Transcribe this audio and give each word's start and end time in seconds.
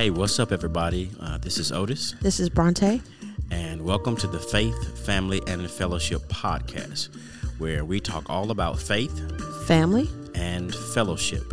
Hey, 0.00 0.08
what's 0.08 0.38
up, 0.38 0.50
everybody? 0.50 1.10
Uh, 1.20 1.36
this 1.36 1.58
is 1.58 1.72
Otis, 1.72 2.14
This 2.22 2.40
is 2.40 2.48
Bronte. 2.48 3.02
and 3.50 3.82
welcome 3.82 4.16
to 4.16 4.26
the 4.26 4.38
Faith, 4.38 5.04
Family, 5.04 5.42
and 5.46 5.70
Fellowship 5.70 6.22
podcast, 6.22 7.10
where 7.58 7.84
we 7.84 8.00
talk 8.00 8.30
all 8.30 8.50
about 8.50 8.78
faith 8.78 9.12
Family. 9.66 10.08
and 10.34 10.74
fellowship. 10.74 11.52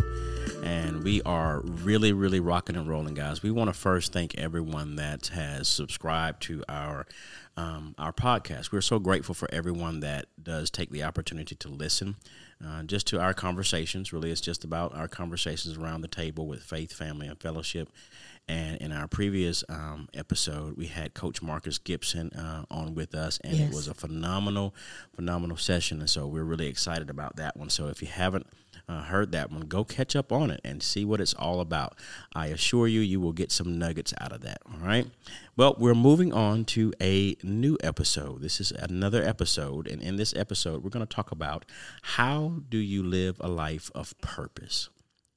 And 0.63 1.03
we 1.03 1.21
are 1.23 1.59
really, 1.59 2.13
really 2.13 2.39
rocking 2.39 2.77
and 2.77 2.87
rolling, 2.87 3.15
guys. 3.15 3.43
We 3.43 3.51
want 3.51 3.69
to 3.69 3.73
first 3.73 4.13
thank 4.13 4.37
everyone 4.37 4.95
that 4.95 5.27
has 5.27 5.67
subscribed 5.67 6.41
to 6.43 6.63
our 6.69 7.05
um, 7.57 7.95
our 7.97 8.13
podcast. 8.13 8.71
We're 8.71 8.81
so 8.81 8.99
grateful 8.99 9.33
for 9.33 9.49
everyone 9.51 10.01
that 10.01 10.27
does 10.41 10.69
take 10.69 10.91
the 10.91 11.03
opportunity 11.03 11.55
to 11.55 11.69
listen, 11.69 12.15
uh, 12.63 12.83
just 12.83 13.07
to 13.07 13.19
our 13.19 13.33
conversations. 13.33 14.13
Really, 14.13 14.29
it's 14.31 14.41
just 14.41 14.63
about 14.63 14.95
our 14.95 15.07
conversations 15.07 15.75
around 15.77 16.01
the 16.01 16.07
table 16.07 16.47
with 16.47 16.61
faith, 16.61 16.93
family, 16.93 17.27
and 17.27 17.39
fellowship. 17.39 17.89
And 18.49 18.77
in 18.77 18.93
our 18.93 19.07
previous 19.09 19.63
um, 19.67 20.07
episode, 20.13 20.77
we 20.77 20.87
had 20.87 21.13
Coach 21.13 21.41
Marcus 21.41 21.77
Gibson 21.79 22.31
uh, 22.31 22.63
on 22.71 22.95
with 22.95 23.13
us, 23.13 23.39
and 23.43 23.59
it 23.59 23.73
was 23.73 23.89
a 23.89 23.93
phenomenal, 23.93 24.73
phenomenal 25.13 25.57
session. 25.57 25.99
And 25.99 26.09
so 26.09 26.27
we're 26.27 26.45
really 26.45 26.67
excited 26.67 27.09
about 27.09 27.35
that 27.35 27.57
one. 27.57 27.69
So 27.69 27.87
if 27.87 28.01
you 28.01 28.07
haven't 28.07 28.47
uh, 28.87 29.03
heard 29.03 29.33
that 29.33 29.51
one, 29.51 29.61
go 29.61 29.83
catch 29.83 30.15
up 30.15 30.31
on 30.31 30.49
it 30.49 30.61
and 30.63 30.81
see 30.81 31.03
what 31.03 31.19
it's 31.19 31.33
all 31.33 31.59
about. 31.59 31.97
I 32.33 32.47
assure 32.47 32.87
you, 32.87 33.01
you 33.01 33.19
will 33.19 33.33
get 33.33 33.51
some 33.51 33.77
nuggets 33.77 34.13
out 34.21 34.31
of 34.31 34.39
that. 34.41 34.59
All 34.65 34.79
right. 34.79 35.07
Well, 35.57 35.75
we're 35.77 35.93
moving 35.93 36.31
on 36.31 36.63
to 36.65 36.93
a 37.01 37.35
new 37.43 37.77
episode. 37.83 38.41
This 38.41 38.61
is 38.61 38.71
another 38.71 39.21
episode. 39.21 39.87
And 39.87 40.01
in 40.01 40.15
this 40.15 40.33
episode, 40.37 40.83
we're 40.83 40.89
going 40.89 41.05
to 41.05 41.15
talk 41.15 41.31
about 41.31 41.65
how 42.01 42.61
do 42.69 42.77
you 42.77 43.03
live 43.03 43.41
a 43.41 43.49
life 43.49 43.91
of 43.93 44.17
purpose? 44.21 44.89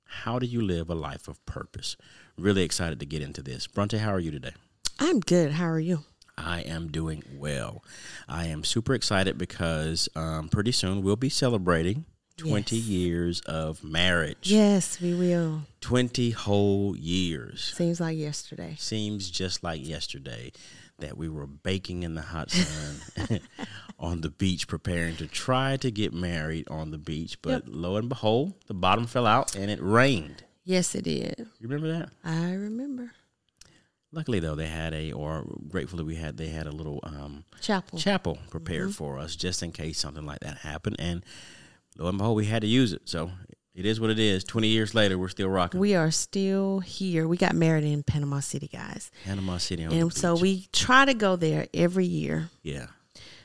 How 0.05 0.39
do 0.39 0.47
you 0.47 0.61
live 0.61 0.91
a 0.91 0.95
life 0.95 1.27
of 1.27 1.45
purpose? 1.47 1.97
Really 2.41 2.63
excited 2.63 3.01
to 3.01 3.07
get 3.07 3.21
into 3.23 3.43
this. 3.43 3.67
Bronte, 3.67 3.99
how 3.99 4.11
are 4.13 4.19
you 4.21 4.31
today? 4.31 4.53
I'm 4.99 5.21
good. 5.21 5.53
How 5.53 5.67
are 5.69 5.79
you? 5.81 6.01
I 6.39 6.61
am 6.63 6.89
doing 6.89 7.23
well. 7.37 7.85
I 8.29 8.47
am 8.47 8.65
super 8.65 8.95
excited 8.95 9.37
because 9.37 10.09
um, 10.17 10.49
pretty 10.49 10.73
soon 10.73 11.03
we'll 11.03 11.17
be 11.17 11.29
celebrating 11.29 12.07
20 12.39 12.77
Yes. 12.77 12.87
years 12.87 13.41
of 13.43 13.85
marriage. 13.85 14.51
Yes, 14.51 15.01
we 15.03 15.15
will. 15.15 15.63
20 15.83 16.31
whole 16.31 16.97
years. 16.97 17.75
Seems 17.77 18.01
like 18.01 18.17
yesterday. 18.17 18.75
Seems 18.79 19.31
just 19.31 19.63
like 19.63 19.87
yesterday 19.87 20.53
that 20.99 21.19
we 21.19 21.29
were 21.29 21.47
baking 21.47 22.03
in 22.05 22.15
the 22.15 22.23
hot 22.23 22.51
sun 22.51 23.41
on 23.99 24.23
the 24.23 24.31
beach, 24.31 24.67
preparing 24.67 25.17
to 25.17 25.27
try 25.27 25.77
to 25.77 25.91
get 25.91 26.15
married 26.15 26.67
on 26.71 26.91
the 26.91 26.99
beach. 26.99 27.41
But 27.43 27.69
lo 27.69 27.97
and 27.97 28.09
behold, 28.09 28.55
the 28.67 28.75
bottom 28.75 29.07
fell 29.07 29.27
out 29.27 29.55
and 29.55 29.71
it 29.71 29.79
rained. 29.83 30.45
Yes, 30.71 30.95
it 30.95 31.03
did. 31.03 31.35
You 31.59 31.67
remember 31.69 31.89
that? 31.99 32.11
I 32.25 32.53
remember. 32.53 33.11
Luckily, 34.13 34.39
though, 34.39 34.55
they 34.55 34.69
had 34.69 34.95
a, 34.95 35.11
or 35.11 35.45
gratefully, 35.69 36.05
we 36.05 36.15
had, 36.15 36.37
they 36.37 36.47
had 36.47 36.69
a 36.69 36.71
little 36.71 37.01
um, 37.03 37.43
Chapel. 37.61 37.99
chapel 37.99 38.39
prepared 38.51 38.95
for 38.95 39.19
us 39.19 39.35
just 39.35 39.65
in 39.65 39.73
case 39.73 39.99
something 39.99 40.25
like 40.25 40.39
that 40.41 40.59
happened. 40.59 40.95
And 41.01 41.25
lo 41.99 42.07
and 42.09 42.19
behold, 42.19 42.37
we 42.37 42.45
had 42.47 42.63
to 42.63 42.69
use 42.69 42.93
it. 42.93 43.03
So 43.09 43.33
it 43.75 43.85
is 43.85 43.99
what 44.01 44.11
it 44.11 44.21
is. 44.21 44.45
20 44.45 44.69
years 44.69 44.95
later, 44.95 45.19
we're 45.19 45.29
still 45.29 45.49
rocking. 45.49 45.81
we 45.81 45.97
are 45.97 46.13
still 46.13 46.79
here. 46.79 47.27
We 47.27 47.37
got 47.37 47.57
married 47.57 47.83
in 47.83 48.05
Panama 48.05 48.39
City, 48.39 48.69
guys. 48.69 49.11
Panama 49.25 49.59
City 49.59 49.83
And 49.83 50.13
so 50.13 50.35
beach. 50.37 50.43
we 50.43 50.69
try 50.73 51.05
to 51.05 51.15
go 51.15 51.35
there 51.35 51.67
every 51.75 52.07
year. 52.07 52.51
Yeah. 52.63 52.87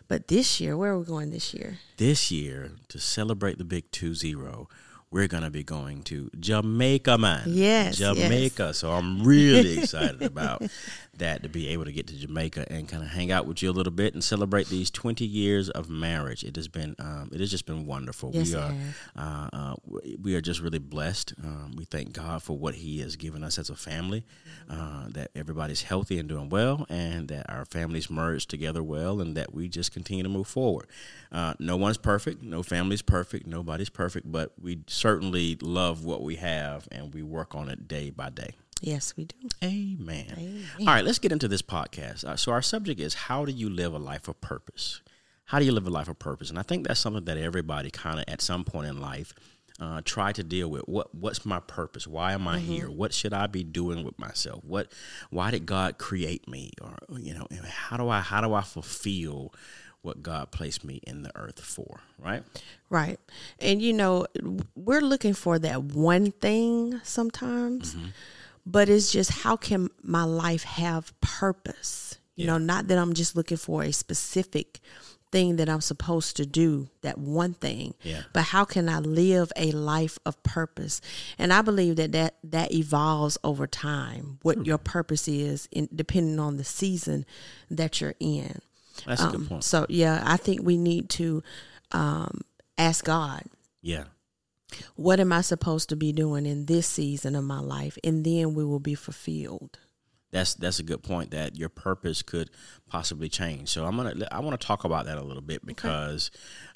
But 0.08 0.28
this 0.28 0.62
year, 0.62 0.78
where 0.78 0.92
are 0.92 1.00
we 1.00 1.06
going 1.06 1.32
this 1.32 1.56
year? 1.56 1.80
This 1.98 2.30
year, 2.30 2.74
to 2.90 3.00
celebrate 3.00 3.58
the 3.58 3.64
big 3.64 3.90
two 3.90 4.14
zero 4.14 4.44
0, 4.52 4.70
we're 5.16 5.28
going 5.30 5.44
to 5.44 5.50
be 5.50 5.64
going 5.64 6.04
to 6.04 6.30
Jamaica, 6.38 7.18
man. 7.18 7.44
Yes, 7.48 8.02
yes. 8.02 8.18
Jamaica. 8.18 8.74
So 8.74 8.92
I'm 8.92 9.24
really 9.24 9.80
excited 9.80 10.22
about 10.22 10.62
that 11.18 11.42
to 11.44 11.48
be 11.48 11.70
able 11.70 11.86
to 11.86 11.94
get 11.94 12.08
to 12.08 12.14
Jamaica 12.18 12.70
and 12.70 12.86
kind 12.90 13.02
of 13.02 13.08
hang 13.08 13.32
out 13.32 13.48
with 13.48 13.64
you 13.64 13.72
a 13.72 13.72
little 13.72 13.94
bit 13.94 14.14
and 14.14 14.22
celebrate 14.22 14.68
these 14.68 14.92
20 14.92 15.26
years 15.26 15.70
of 15.70 15.90
marriage. 15.90 16.44
It 16.44 16.58
has 16.58 16.68
been, 16.68 16.98
um, 17.00 17.30
it 17.32 17.40
has 17.40 17.50
just 17.50 17.66
been 17.66 17.86
wonderful. 17.86 18.32
Yes, 18.34 18.50
we 18.50 18.56
are, 18.60 18.74
uh, 19.16 19.50
uh, 19.54 19.76
we- 19.86 20.18
we 20.22 20.36
are 20.36 20.42
just 20.42 20.60
really 20.60 20.80
blessed. 20.80 21.34
Um, 21.42 21.76
we 21.78 21.86
thank 21.86 22.12
God 22.12 22.44
for 22.44 22.58
what 22.58 22.76
He 22.76 23.00
has 23.00 23.16
given 23.16 23.42
us 23.42 23.58
as 23.58 23.70
a 23.70 23.76
family, 23.78 24.26
uh, 24.70 25.06
that 25.12 25.32
everybody's 25.34 25.84
healthy 25.84 26.20
and 26.20 26.28
doing 26.28 26.50
well, 26.50 26.86
and 26.90 27.30
that 27.30 27.50
our 27.50 27.64
families 27.64 28.10
merge 28.10 28.48
together 28.48 28.84
well, 28.84 29.22
and 29.22 29.38
that 29.38 29.54
we 29.54 29.70
just 29.70 29.94
continue 29.94 30.24
to 30.24 30.30
move 30.30 30.48
forward. 30.48 30.88
Uh, 31.32 31.54
no 31.60 31.78
one's 31.78 31.98
perfect, 31.98 32.44
no 32.44 32.62
family's 32.64 33.02
perfect, 33.02 33.48
nobody's 33.48 33.90
perfect, 33.90 34.30
but 34.30 34.52
we 34.62 34.80
certainly 35.06 35.56
love 35.62 36.04
what 36.04 36.24
we 36.24 36.38
have, 36.38 36.88
and 36.92 37.14
we 37.14 37.22
work 37.22 37.54
on 37.54 37.70
it 37.70 37.88
day 37.88 38.10
by 38.10 38.28
day. 38.32 38.56
Yes, 38.82 39.14
we 39.16 39.26
do. 39.26 39.36
Amen. 39.64 40.34
Amen. 40.36 40.66
All 40.80 40.88
right, 40.88 41.06
let's 41.06 41.20
get 41.20 41.32
into 41.32 41.48
this 41.48 41.62
podcast. 41.62 42.24
Uh, 42.24 42.36
so, 42.36 42.52
our 42.52 42.64
subject 42.64 43.00
is 43.00 43.14
how 43.14 43.46
do 43.46 43.52
you 43.52 43.70
live 43.70 43.94
a 43.94 44.00
life 44.00 44.28
of 44.28 44.42
purpose? 44.42 45.02
How 45.46 45.60
do 45.60 45.66
you 45.66 45.72
live 45.72 45.86
a 45.86 45.92
life 45.92 46.08
of 46.08 46.18
purpose? 46.18 46.50
And 46.50 46.58
I 46.58 46.64
think 46.64 46.88
that's 46.88 47.00
something 47.00 47.26
that 47.26 47.38
everybody 47.38 47.92
kind 47.92 48.18
of 48.18 48.26
at 48.28 48.42
some 48.42 48.64
point 48.64 48.88
in 48.88 49.00
life 49.00 49.36
uh, 49.80 50.02
try 50.04 50.32
to 50.32 50.44
deal 50.44 50.70
with. 50.70 50.88
What 50.88 51.14
What's 51.14 51.46
my 51.46 51.60
purpose? 51.60 52.08
Why 52.08 52.34
am 52.34 52.48
I 52.48 52.58
here? 52.58 52.90
What 52.90 53.14
should 53.14 53.34
I 53.34 53.46
be 53.46 53.64
doing 53.64 54.04
with 54.04 54.18
myself? 54.18 54.64
What 54.64 54.92
Why 55.30 55.52
did 55.52 55.68
God 55.68 56.00
create 56.00 56.48
me? 56.48 56.72
Or 56.82 56.98
you 57.20 57.36
know, 57.36 57.48
how 57.64 57.98
do 57.98 58.10
I 58.10 58.22
how 58.22 58.42
do 58.42 58.54
I 58.54 58.62
fulfill 58.62 59.54
what 60.06 60.24
God 60.24 60.52
placed 60.52 60.86
me 60.86 61.02
in 61.06 61.24
the 61.24 61.36
earth 61.36 61.60
for? 61.60 62.00
Right? 62.18 62.44
Right. 62.90 63.20
And 63.60 63.82
you 63.82 63.92
know, 63.92 64.28
we're 64.76 65.02
looking 65.02 65.34
for 65.34 65.60
that 65.60 65.84
one 65.84 66.32
thing 66.32 67.02
sometimes, 67.04 67.96
mm-hmm. 67.96 68.08
but 68.66 68.88
it's 68.88 69.12
just 69.12 69.32
how 69.32 69.58
can 69.58 69.90
my 70.02 70.24
life 70.24 70.64
have 70.64 71.20
purpose? 71.22 72.18
You 72.38 72.48
know, 72.48 72.58
not 72.58 72.90
that 72.90 72.98
I'm 72.98 73.14
just 73.14 73.38
looking 73.38 73.56
for 73.56 73.84
a 73.84 73.94
specific 73.94 74.82
thing 75.32 75.56
that 75.56 75.70
I'm 75.70 75.82
supposed 75.82 76.38
to 76.38 76.46
do, 76.46 76.90
that 77.02 77.18
one 77.18 77.54
thing, 77.54 77.94
Yeah. 78.04 78.22
but 78.34 78.44
how 78.44 78.64
can 78.66 78.88
I 78.88 79.00
live 79.00 79.52
a 79.56 79.72
life 79.72 80.18
of 80.26 80.42
purpose? 80.44 81.02
And 81.38 81.52
I 81.52 81.62
believe 81.62 81.96
that 81.96 82.12
that, 82.12 82.36
that 82.44 82.74
evolves 82.74 83.38
over 83.44 83.68
time, 83.68 84.40
what 84.44 84.66
your 84.66 84.78
purpose 84.78 85.28
is, 85.28 85.68
in, 85.72 85.90
depending 85.94 86.40
on 86.40 86.58
the 86.58 86.64
season 86.64 87.26
that 87.70 88.00
you're 88.00 88.16
in. 88.20 88.62
That's 89.06 89.22
a 89.22 89.26
Um, 89.26 89.32
good 89.32 89.50
point. 89.50 89.64
So, 89.64 89.86
yeah, 89.90 90.24
I 90.26 90.38
think 90.38 90.62
we 90.64 90.78
need 90.78 91.10
to 91.12 91.44
um, 91.92 92.42
ask 92.78 93.06
God, 93.06 93.44
Yeah. 93.82 94.06
what 94.96 95.20
am 95.20 95.32
I 95.32 95.42
supposed 95.42 95.90
to 95.90 95.96
be 95.96 96.12
doing 96.12 96.46
in 96.46 96.66
this 96.66 96.88
season 96.88 97.36
of 97.36 97.44
my 97.44 97.60
life? 97.60 97.98
And 98.04 98.26
then 98.26 98.54
we 98.54 98.66
will 98.66 98.80
be 98.80 98.96
fulfilled. 98.96 99.80
That's 100.32 100.54
that's 100.56 100.80
a 100.80 100.84
good 100.84 101.02
point 101.02 101.32
that 101.32 101.56
your 101.56 101.70
purpose 101.70 102.22
could 102.22 102.50
possibly 102.90 103.30
change. 103.30 103.70
So 103.70 103.86
I'm 103.86 103.96
gonna 103.96 104.28
I 104.32 104.40
want 104.42 104.60
to 104.60 104.68
talk 104.68 104.84
about 104.84 105.06
that 105.06 105.18
a 105.18 105.24
little 105.24 105.42
bit 105.44 105.66
because 105.66 106.30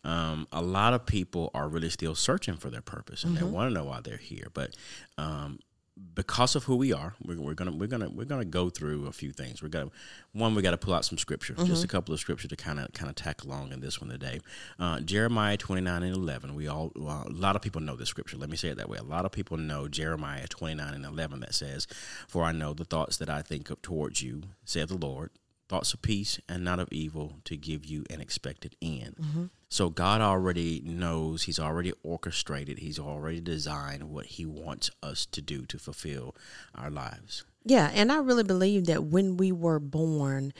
um, 0.05 0.47
a 0.53 0.61
lot 0.61 0.93
of 0.93 1.05
people 1.05 1.51
are 1.53 1.67
really 1.67 1.89
still 1.89 2.15
searching 2.15 2.55
for 2.55 2.69
their 2.69 2.81
purpose 2.81 3.25
and 3.25 3.35
they 3.35 3.43
want 3.43 3.69
to 3.69 3.73
know 3.73 3.83
why 3.83 3.99
they're 4.01 4.15
here. 4.15 4.47
But 4.53 4.75
um, 5.17 5.59
because 6.15 6.55
of 6.55 6.63
who 6.65 6.75
we 6.75 6.93
are, 6.93 7.13
we're, 7.23 7.39
we're 7.39 7.53
gonna 7.53 7.71
we're 7.71 7.87
gonna 7.87 8.09
we're 8.09 8.25
gonna 8.25 8.45
go 8.45 8.69
through 8.69 9.07
a 9.07 9.11
few 9.11 9.31
things. 9.31 9.61
We're 9.61 9.69
gonna 9.69 9.89
one 10.33 10.55
we 10.55 10.61
got 10.61 10.71
to 10.71 10.77
pull 10.77 10.93
out 10.93 11.05
some 11.05 11.17
scripture, 11.17 11.53
just 11.53 11.83
a 11.83 11.87
couple 11.87 12.13
of 12.13 12.19
scripture 12.19 12.47
to 12.47 12.55
kind 12.55 12.79
of 12.79 12.91
kind 12.93 13.09
of 13.09 13.15
tack 13.15 13.43
along 13.43 13.71
in 13.71 13.79
this 13.79 13.99
one 14.01 14.09
today. 14.09 14.39
Uh, 14.79 14.99
Jeremiah 15.01 15.57
29 15.57 16.03
and 16.03 16.15
11. 16.15 16.55
We 16.55 16.67
all 16.67 16.91
well, 16.95 17.25
a 17.27 17.31
lot 17.31 17.55
of 17.55 17.61
people 17.61 17.81
know 17.81 17.95
this 17.95 18.09
scripture. 18.09 18.37
Let 18.37 18.49
me 18.49 18.57
say 18.57 18.69
it 18.69 18.77
that 18.77 18.89
way. 18.89 18.97
A 18.97 19.03
lot 19.03 19.25
of 19.25 19.31
people 19.31 19.57
know 19.57 19.87
Jeremiah 19.87 20.47
29 20.47 20.93
and 20.93 21.05
11 21.05 21.39
that 21.41 21.53
says, 21.55 21.87
"For 22.27 22.43
I 22.43 22.51
know 22.51 22.73
the 22.73 22.85
thoughts 22.85 23.17
that 23.17 23.29
I 23.29 23.41
think 23.41 23.69
of 23.69 23.81
towards 23.81 24.21
you," 24.21 24.43
saith 24.65 24.89
the 24.89 24.97
Lord, 24.97 25.31
thoughts 25.69 25.93
of 25.93 26.01
peace 26.01 26.39
and 26.49 26.63
not 26.63 26.79
of 26.79 26.89
evil, 26.91 27.39
to 27.45 27.55
give 27.55 27.85
you 27.85 28.03
an 28.09 28.19
expected 28.19 28.75
end. 28.81 29.15
Mm-hmm. 29.21 29.45
So 29.69 29.89
God 29.89 30.19
already 30.19 30.81
knows, 30.83 31.43
He's 31.43 31.59
already 31.59 31.93
orchestrated, 32.03 32.79
He's 32.79 32.99
already 32.99 33.39
designed 33.39 34.09
what 34.09 34.25
He 34.25 34.45
wants 34.45 34.89
us 35.01 35.25
to 35.27 35.41
do 35.41 35.65
to 35.67 35.77
fulfill 35.77 36.35
our 36.75 36.89
lives. 36.89 37.45
Yeah, 37.63 37.91
and 37.93 38.11
I 38.11 38.17
really 38.17 38.43
believe 38.43 38.87
that 38.87 39.03
when 39.03 39.37
we 39.37 39.51
were 39.51 39.79
born, 39.79 40.53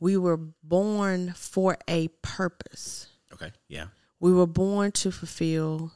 we 0.00 0.16
were 0.16 0.38
born 0.62 1.32
for 1.36 1.78
a 1.88 2.08
purpose. 2.22 3.08
Okay. 3.32 3.52
Yeah. 3.68 3.86
We 4.18 4.32
were 4.32 4.46
born 4.46 4.92
to 4.92 5.12
fulfill 5.12 5.92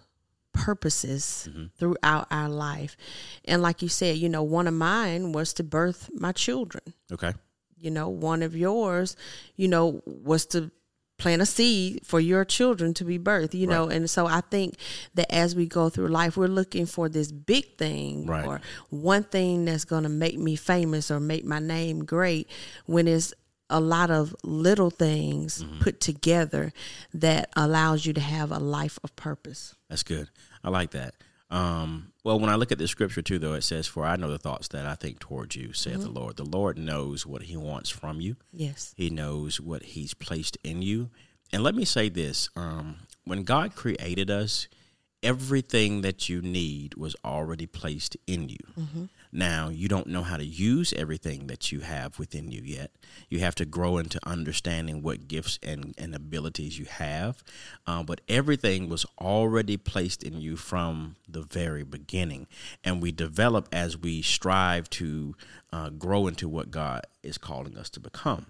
purposes 0.53 1.49
mm-hmm. 1.51 1.67
throughout 1.77 2.27
our 2.31 2.49
life. 2.49 2.97
And 3.45 3.63
like 3.63 3.83
you 3.83 3.89
said, 3.89 4.17
you 4.17 4.29
know, 4.29 4.43
one 4.43 4.67
of 4.67 4.75
mine 4.75 5.33
was 5.33 5.53
to 5.55 5.65
birth 5.65 6.11
my 6.13 6.33
children. 6.33 6.95
Okay. 7.13 7.33
You 7.81 7.91
know, 7.91 8.09
one 8.09 8.43
of 8.43 8.55
yours, 8.55 9.17
you 9.57 9.69
know, 9.69 10.03
was 10.07 10.47
to 10.47 10.71
plant 11.21 11.43
a 11.43 11.47
seed 11.47 12.01
for 12.05 12.19
your 12.19 12.45
children 12.45 12.95
to 12.95 13.05
be 13.05 13.19
birthed, 13.19 13.55
you 13.55 13.67
know. 13.67 13.89
And 13.89 14.09
so 14.09 14.27
I 14.27 14.41
think 14.41 14.77
that 15.15 15.33
as 15.33 15.55
we 15.55 15.67
go 15.67 15.89
through 15.91 16.09
life, 16.09 16.37
we're 16.37 16.49
looking 16.49 16.87
for 16.87 17.09
this 17.09 17.31
big 17.31 17.77
thing 17.77 18.27
Right. 18.27 18.47
or 18.47 18.61
one 18.89 19.25
thing 19.25 19.67
that's 19.67 19.85
going 19.85 20.05
to 20.05 20.09
make 20.09 20.39
me 20.39 20.57
famous 20.57 21.11
or 21.11 21.21
make 21.21 21.45
my 21.45 21.59
name 21.59 22.05
great 22.05 22.49
when 22.87 23.07
it's 23.07 23.35
a 23.69 23.81
lot 23.81 24.11
of 24.11 24.35
little 24.43 24.91
things 24.91 25.63
mm-hmm. 25.63 25.79
put 25.81 26.01
together 26.01 26.73
that 27.15 27.51
allows 27.55 28.05
you 28.05 28.13
to 28.13 28.21
have 28.21 28.51
a 28.51 28.59
life 28.59 28.99
of 29.05 29.15
purpose. 29.15 29.77
That's 29.89 30.03
good. 30.03 30.29
I 30.65 30.71
like 30.71 30.91
that. 30.91 31.15
Um, 31.51 32.13
well, 32.23 32.39
when 32.39 32.51
I 32.51 32.55
look 32.55 32.71
at 32.71 32.79
the 32.79 32.87
scripture 32.87 33.23
too, 33.23 33.39
though, 33.39 33.55
it 33.55 33.63
says, 33.63 33.87
"For 33.87 34.05
I 34.05 34.17
know 34.17 34.31
the 34.31 34.39
thoughts 34.39 34.69
that 34.69 34.87
I 34.87 34.95
think 34.95 35.19
towards 35.19 35.57
you," 35.57 35.73
saith 35.73 35.95
mm-hmm. 35.95 36.03
the 36.05 36.21
Lord. 36.21 36.37
The 36.37 36.45
Lord 36.45 36.79
knows 36.79 37.27
what 37.27 37.43
He 37.43 37.57
wants 37.57 37.91
from 37.91 38.21
you. 38.21 38.37
Yes, 38.53 38.95
He 38.97 39.11
knows 39.11 39.61
what 39.61 39.83
He's 39.83 40.15
placed 40.15 40.57
in 40.63 40.83
you. 40.83 41.11
And 41.53 41.63
let 41.63 41.75
me 41.75 41.85
say 41.85 42.09
this: 42.09 42.49
um, 42.55 43.01
when 43.25 43.43
God 43.43 43.75
created 43.75 44.31
us, 44.31 44.69
everything 45.23 46.03
that 46.03 46.29
you 46.29 46.41
need 46.41 46.95
was 46.95 47.17
already 47.25 47.67
placed 47.67 48.17
in 48.27 48.49
you. 48.49 48.59
Mm-hmm. 48.79 49.05
Now, 49.33 49.69
you 49.69 49.89
don't 49.89 50.09
know 50.09 50.23
how 50.23 50.37
to 50.37 50.45
use 50.45 50.93
everything 50.95 51.47
that 51.47 51.71
you 51.71 51.81
have 51.81 52.19
within 52.19 52.51
you 52.51 52.63
yet. 52.65 52.91
You 53.29 53.39
have 53.41 53.55
to 53.57 53.65
grow 53.65 53.99
into 53.99 54.19
understanding 54.27 55.03
what 55.03 55.29
gifts 55.29 55.59
and, 55.63 55.95
and 55.97 56.15
abilities 56.15 56.79
you 56.79 56.87
have. 56.87 57.45
Uh, 57.87 58.03
but 58.03 58.21
everything 58.29 58.89
was 58.89 59.07
already 59.21 59.77
placed 59.77 60.23
in 60.23 60.41
you 60.41 60.57
from 60.57 61.17
the 61.29 61.43
very 61.43 61.85
beginning. 61.85 62.49
And 62.83 63.01
we 63.01 63.13
develop 63.13 63.69
as 63.73 63.97
we 63.97 64.23
strive 64.23 64.91
to 64.91 65.37
uh, 65.73 65.91
grow 65.91 66.27
into 66.27 66.49
what 66.49 66.71
God 66.71 67.03
is 67.23 67.39
calling 67.39 67.77
us 67.77 67.89
to 67.91 68.01
become. 68.01 68.47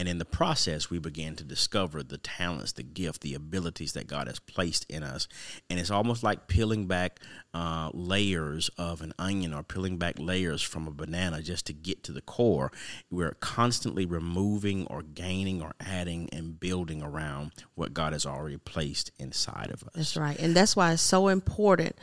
And 0.00 0.08
in 0.08 0.16
the 0.16 0.24
process, 0.24 0.88
we 0.88 0.98
begin 0.98 1.36
to 1.36 1.44
discover 1.44 2.02
the 2.02 2.16
talents, 2.16 2.72
the 2.72 2.82
gift, 2.82 3.20
the 3.20 3.34
abilities 3.34 3.92
that 3.92 4.06
God 4.06 4.28
has 4.28 4.38
placed 4.38 4.86
in 4.88 5.02
us. 5.02 5.28
And 5.68 5.78
it's 5.78 5.90
almost 5.90 6.22
like 6.22 6.46
peeling 6.46 6.86
back 6.86 7.20
uh, 7.52 7.90
layers 7.92 8.70
of 8.78 9.02
an 9.02 9.12
onion 9.18 9.52
or 9.52 9.62
peeling 9.62 9.98
back 9.98 10.14
layers 10.18 10.62
from 10.62 10.88
a 10.88 10.90
banana 10.90 11.42
just 11.42 11.66
to 11.66 11.74
get 11.74 12.02
to 12.04 12.12
the 12.12 12.22
core. 12.22 12.72
We're 13.10 13.36
constantly 13.40 14.06
removing 14.06 14.86
or 14.86 15.02
gaining 15.02 15.60
or 15.60 15.74
adding 15.78 16.30
and 16.32 16.58
building 16.58 17.02
around 17.02 17.52
what 17.74 17.92
God 17.92 18.14
has 18.14 18.24
already 18.24 18.56
placed 18.56 19.10
inside 19.18 19.70
of 19.70 19.82
us. 19.82 19.90
That's 19.94 20.16
right. 20.16 20.38
And 20.38 20.56
that's 20.56 20.74
why 20.74 20.92
it's 20.92 21.02
so 21.02 21.28
important 21.28 21.94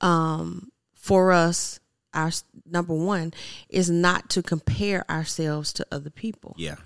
um, 0.00 0.72
for 0.94 1.32
us 1.32 1.80
our 2.14 2.30
number 2.66 2.94
one 2.94 3.32
is 3.68 3.90
not 3.90 4.28
to 4.30 4.42
compare 4.42 5.10
ourselves 5.10 5.72
to 5.74 5.86
other 5.90 6.10
people. 6.10 6.54
Yeah. 6.58 6.76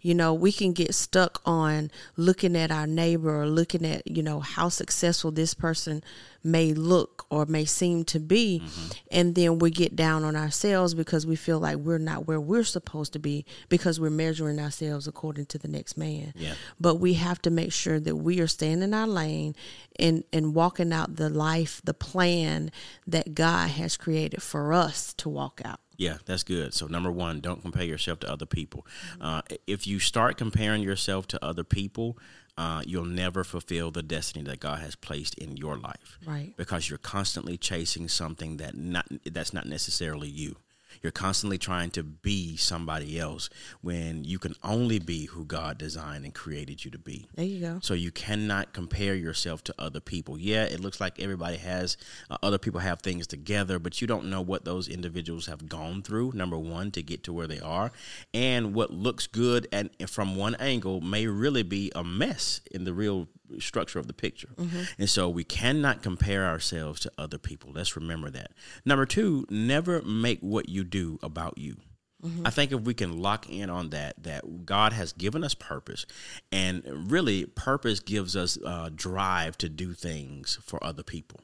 You 0.00 0.14
know, 0.14 0.34
we 0.34 0.52
can 0.52 0.72
get 0.72 0.94
stuck 0.94 1.40
on 1.44 1.90
looking 2.16 2.56
at 2.56 2.70
our 2.70 2.86
neighbor 2.86 3.42
or 3.42 3.46
looking 3.46 3.84
at, 3.86 4.06
you 4.06 4.22
know, 4.22 4.40
how 4.40 4.68
successful 4.68 5.30
this 5.30 5.54
person 5.54 6.02
may 6.44 6.74
look 6.74 7.26
or 7.30 7.46
may 7.46 7.64
seem 7.64 8.04
to 8.04 8.20
be. 8.20 8.60
Mm-hmm. 8.62 8.90
And 9.10 9.34
then 9.34 9.58
we 9.58 9.70
get 9.70 9.96
down 9.96 10.24
on 10.24 10.36
ourselves 10.36 10.94
because 10.94 11.26
we 11.26 11.36
feel 11.36 11.58
like 11.58 11.76
we're 11.76 11.98
not 11.98 12.26
where 12.26 12.40
we're 12.40 12.64
supposed 12.64 13.14
to 13.14 13.18
be 13.18 13.46
because 13.70 13.98
we're 13.98 14.10
measuring 14.10 14.60
ourselves 14.60 15.08
according 15.08 15.46
to 15.46 15.58
the 15.58 15.68
next 15.68 15.96
man. 15.96 16.34
Yeah. 16.36 16.54
But 16.78 16.96
we 16.96 17.14
have 17.14 17.40
to 17.42 17.50
make 17.50 17.72
sure 17.72 17.98
that 17.98 18.16
we 18.16 18.40
are 18.40 18.46
staying 18.46 18.82
in 18.82 18.92
our 18.92 19.06
lane 19.06 19.56
and, 19.98 20.24
and 20.32 20.54
walking 20.54 20.92
out 20.92 21.16
the 21.16 21.30
life, 21.30 21.80
the 21.82 21.94
plan 21.94 22.70
that 23.06 23.34
God 23.34 23.70
has 23.70 23.96
created 23.96 24.42
for 24.42 24.72
us 24.74 25.14
to 25.14 25.28
walk 25.30 25.62
out. 25.64 25.80
Yeah, 25.96 26.18
that's 26.24 26.42
good. 26.42 26.74
So 26.74 26.86
number 26.86 27.10
one, 27.10 27.40
don't 27.40 27.62
compare 27.62 27.84
yourself 27.84 28.20
to 28.20 28.30
other 28.30 28.46
people. 28.46 28.86
Uh, 29.20 29.42
if 29.66 29.86
you 29.86 29.98
start 29.98 30.36
comparing 30.36 30.82
yourself 30.82 31.26
to 31.28 31.44
other 31.44 31.64
people, 31.64 32.18
uh, 32.56 32.82
you'll 32.86 33.04
never 33.04 33.44
fulfill 33.44 33.90
the 33.90 34.02
destiny 34.02 34.44
that 34.44 34.60
God 34.60 34.80
has 34.80 34.94
placed 34.94 35.34
in 35.34 35.56
your 35.56 35.76
life. 35.76 36.18
Right. 36.26 36.54
Because 36.56 36.88
you're 36.88 36.98
constantly 36.98 37.56
chasing 37.56 38.08
something 38.08 38.58
that 38.58 38.76
not 38.76 39.06
that's 39.24 39.52
not 39.52 39.66
necessarily 39.66 40.28
you. 40.28 40.56
You're 41.04 41.12
constantly 41.12 41.58
trying 41.58 41.90
to 41.90 42.02
be 42.02 42.56
somebody 42.56 43.20
else 43.20 43.50
when 43.82 44.24
you 44.24 44.38
can 44.38 44.54
only 44.62 44.98
be 44.98 45.26
who 45.26 45.44
God 45.44 45.76
designed 45.76 46.24
and 46.24 46.34
created 46.34 46.82
you 46.82 46.90
to 46.92 46.98
be. 46.98 47.26
There 47.34 47.44
you 47.44 47.60
go. 47.60 47.78
So 47.82 47.92
you 47.92 48.10
cannot 48.10 48.72
compare 48.72 49.14
yourself 49.14 49.62
to 49.64 49.74
other 49.78 50.00
people. 50.00 50.38
Yeah, 50.38 50.64
it 50.64 50.80
looks 50.80 51.02
like 51.02 51.20
everybody 51.20 51.58
has, 51.58 51.98
uh, 52.30 52.38
other 52.42 52.56
people 52.56 52.80
have 52.80 53.02
things 53.02 53.26
together, 53.26 53.78
but 53.78 54.00
you 54.00 54.06
don't 54.06 54.30
know 54.30 54.40
what 54.40 54.64
those 54.64 54.88
individuals 54.88 55.44
have 55.44 55.68
gone 55.68 56.02
through, 56.02 56.32
number 56.34 56.56
one, 56.56 56.90
to 56.92 57.02
get 57.02 57.22
to 57.24 57.34
where 57.34 57.46
they 57.46 57.60
are. 57.60 57.92
And 58.32 58.72
what 58.72 58.90
looks 58.90 59.26
good 59.26 59.68
and 59.70 59.90
from 60.08 60.36
one 60.36 60.54
angle 60.54 61.02
may 61.02 61.26
really 61.26 61.62
be 61.62 61.92
a 61.94 62.02
mess 62.02 62.62
in 62.70 62.84
the 62.84 62.94
real 62.94 63.28
structure 63.58 63.98
of 63.98 64.06
the 64.06 64.12
picture. 64.12 64.50
Mm-hmm. 64.56 64.82
And 64.98 65.10
so 65.10 65.28
we 65.28 65.44
cannot 65.44 66.02
compare 66.02 66.46
ourselves 66.46 67.00
to 67.00 67.12
other 67.18 67.38
people. 67.38 67.72
Let's 67.74 67.96
remember 67.96 68.30
that. 68.30 68.52
Number 68.84 69.06
two, 69.06 69.46
never 69.50 70.02
make 70.02 70.40
what 70.40 70.68
you 70.68 70.84
do 70.84 71.18
about 71.22 71.58
you. 71.58 71.76
Mm-hmm. 72.24 72.46
I 72.46 72.50
think 72.50 72.72
if 72.72 72.80
we 72.80 72.94
can 72.94 73.18
lock 73.18 73.50
in 73.50 73.68
on 73.68 73.90
that, 73.90 74.22
that 74.22 74.64
God 74.64 74.94
has 74.94 75.12
given 75.12 75.44
us 75.44 75.54
purpose, 75.54 76.06
and 76.50 76.82
really, 77.10 77.44
purpose 77.44 78.00
gives 78.00 78.34
us 78.34 78.56
uh, 78.64 78.88
drive 78.94 79.58
to 79.58 79.68
do 79.68 79.92
things 79.92 80.58
for 80.62 80.82
other 80.82 81.02
people 81.02 81.40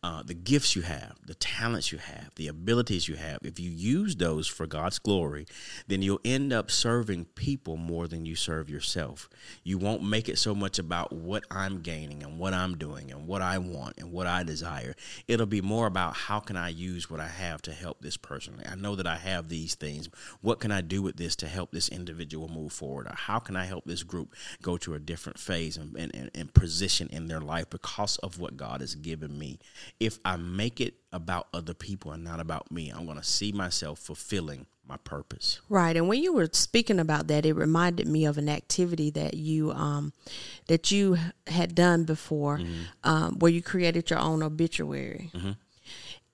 uh, 0.00 0.22
the 0.22 0.34
gifts 0.34 0.76
you 0.76 0.82
have, 0.82 1.16
the 1.26 1.34
talents 1.34 1.90
you 1.90 1.98
have, 1.98 2.30
the 2.36 2.46
abilities 2.46 3.08
you 3.08 3.16
have, 3.16 3.38
if 3.42 3.58
you 3.58 3.68
use 3.68 4.14
those 4.14 4.46
for 4.46 4.64
God's 4.64 5.00
glory, 5.00 5.44
then 5.88 6.02
you'll 6.02 6.20
end 6.24 6.52
up 6.52 6.70
serving 6.70 7.24
people 7.34 7.76
more 7.76 8.06
than 8.06 8.24
you 8.24 8.36
serve 8.36 8.70
yourself. 8.70 9.28
You 9.64 9.76
won't 9.76 10.04
make 10.04 10.28
it 10.28 10.38
so 10.38 10.54
much 10.54 10.78
about 10.78 11.12
what 11.12 11.42
I'm 11.50 11.80
gaining 11.80 12.22
and 12.22 12.38
what 12.38 12.54
I'm 12.54 12.78
doing 12.78 13.10
and 13.10 13.26
what 13.26 13.42
I 13.42 13.58
want 13.58 13.98
and 13.98 14.12
what 14.12 14.28
I 14.28 14.44
desire. 14.44 14.94
It'll 15.26 15.46
be 15.46 15.60
more 15.60 15.88
about 15.88 16.14
how 16.14 16.38
can 16.38 16.56
I 16.56 16.68
use 16.68 17.10
what 17.10 17.18
I 17.18 17.26
have 17.26 17.60
to 17.62 17.72
help 17.72 18.00
this 18.00 18.16
person. 18.16 18.62
I 18.70 18.76
know 18.76 18.94
that 18.94 19.06
I 19.06 19.16
have 19.16 19.48
these 19.48 19.74
things. 19.74 20.08
What 20.42 20.60
can 20.60 20.70
I 20.70 20.80
do 20.80 21.02
with 21.02 21.16
this 21.16 21.34
to 21.36 21.48
help 21.48 21.72
this 21.72 21.88
individual 21.88 22.46
move 22.46 22.72
forward? 22.72 23.08
Or 23.08 23.16
how 23.16 23.40
can 23.40 23.56
I 23.56 23.64
help 23.64 23.84
this 23.84 24.04
group 24.04 24.36
go 24.62 24.76
to 24.78 24.94
a 24.94 25.00
different 25.00 25.40
phase 25.40 25.76
and, 25.76 25.96
and, 25.96 26.30
and 26.32 26.54
position 26.54 27.08
in 27.10 27.26
their 27.26 27.40
life 27.40 27.68
because 27.68 28.16
of 28.18 28.38
what 28.38 28.56
God 28.56 28.80
has 28.80 28.94
given 28.94 29.36
me? 29.36 29.58
If 30.00 30.18
I 30.24 30.36
make 30.36 30.80
it 30.80 30.94
about 31.12 31.48
other 31.52 31.74
people 31.74 32.12
and 32.12 32.24
not 32.24 32.40
about 32.40 32.70
me, 32.70 32.90
I'm 32.90 33.04
going 33.04 33.18
to 33.18 33.24
see 33.24 33.52
myself 33.52 33.98
fulfilling 33.98 34.66
my 34.88 34.96
purpose. 34.98 35.60
Right. 35.68 35.96
And 35.96 36.08
when 36.08 36.22
you 36.22 36.32
were 36.32 36.48
speaking 36.52 36.98
about 36.98 37.28
that, 37.28 37.44
it 37.44 37.52
reminded 37.52 38.08
me 38.08 38.24
of 38.24 38.38
an 38.38 38.48
activity 38.48 39.10
that 39.10 39.34
you 39.34 39.70
um, 39.72 40.12
that 40.66 40.90
you 40.90 41.18
had 41.46 41.74
done 41.74 42.04
before, 42.04 42.58
mm-hmm. 42.58 42.82
um, 43.04 43.38
where 43.38 43.52
you 43.52 43.62
created 43.62 44.10
your 44.10 44.18
own 44.18 44.42
obituary. 44.42 45.30
Mm-hmm. 45.34 45.50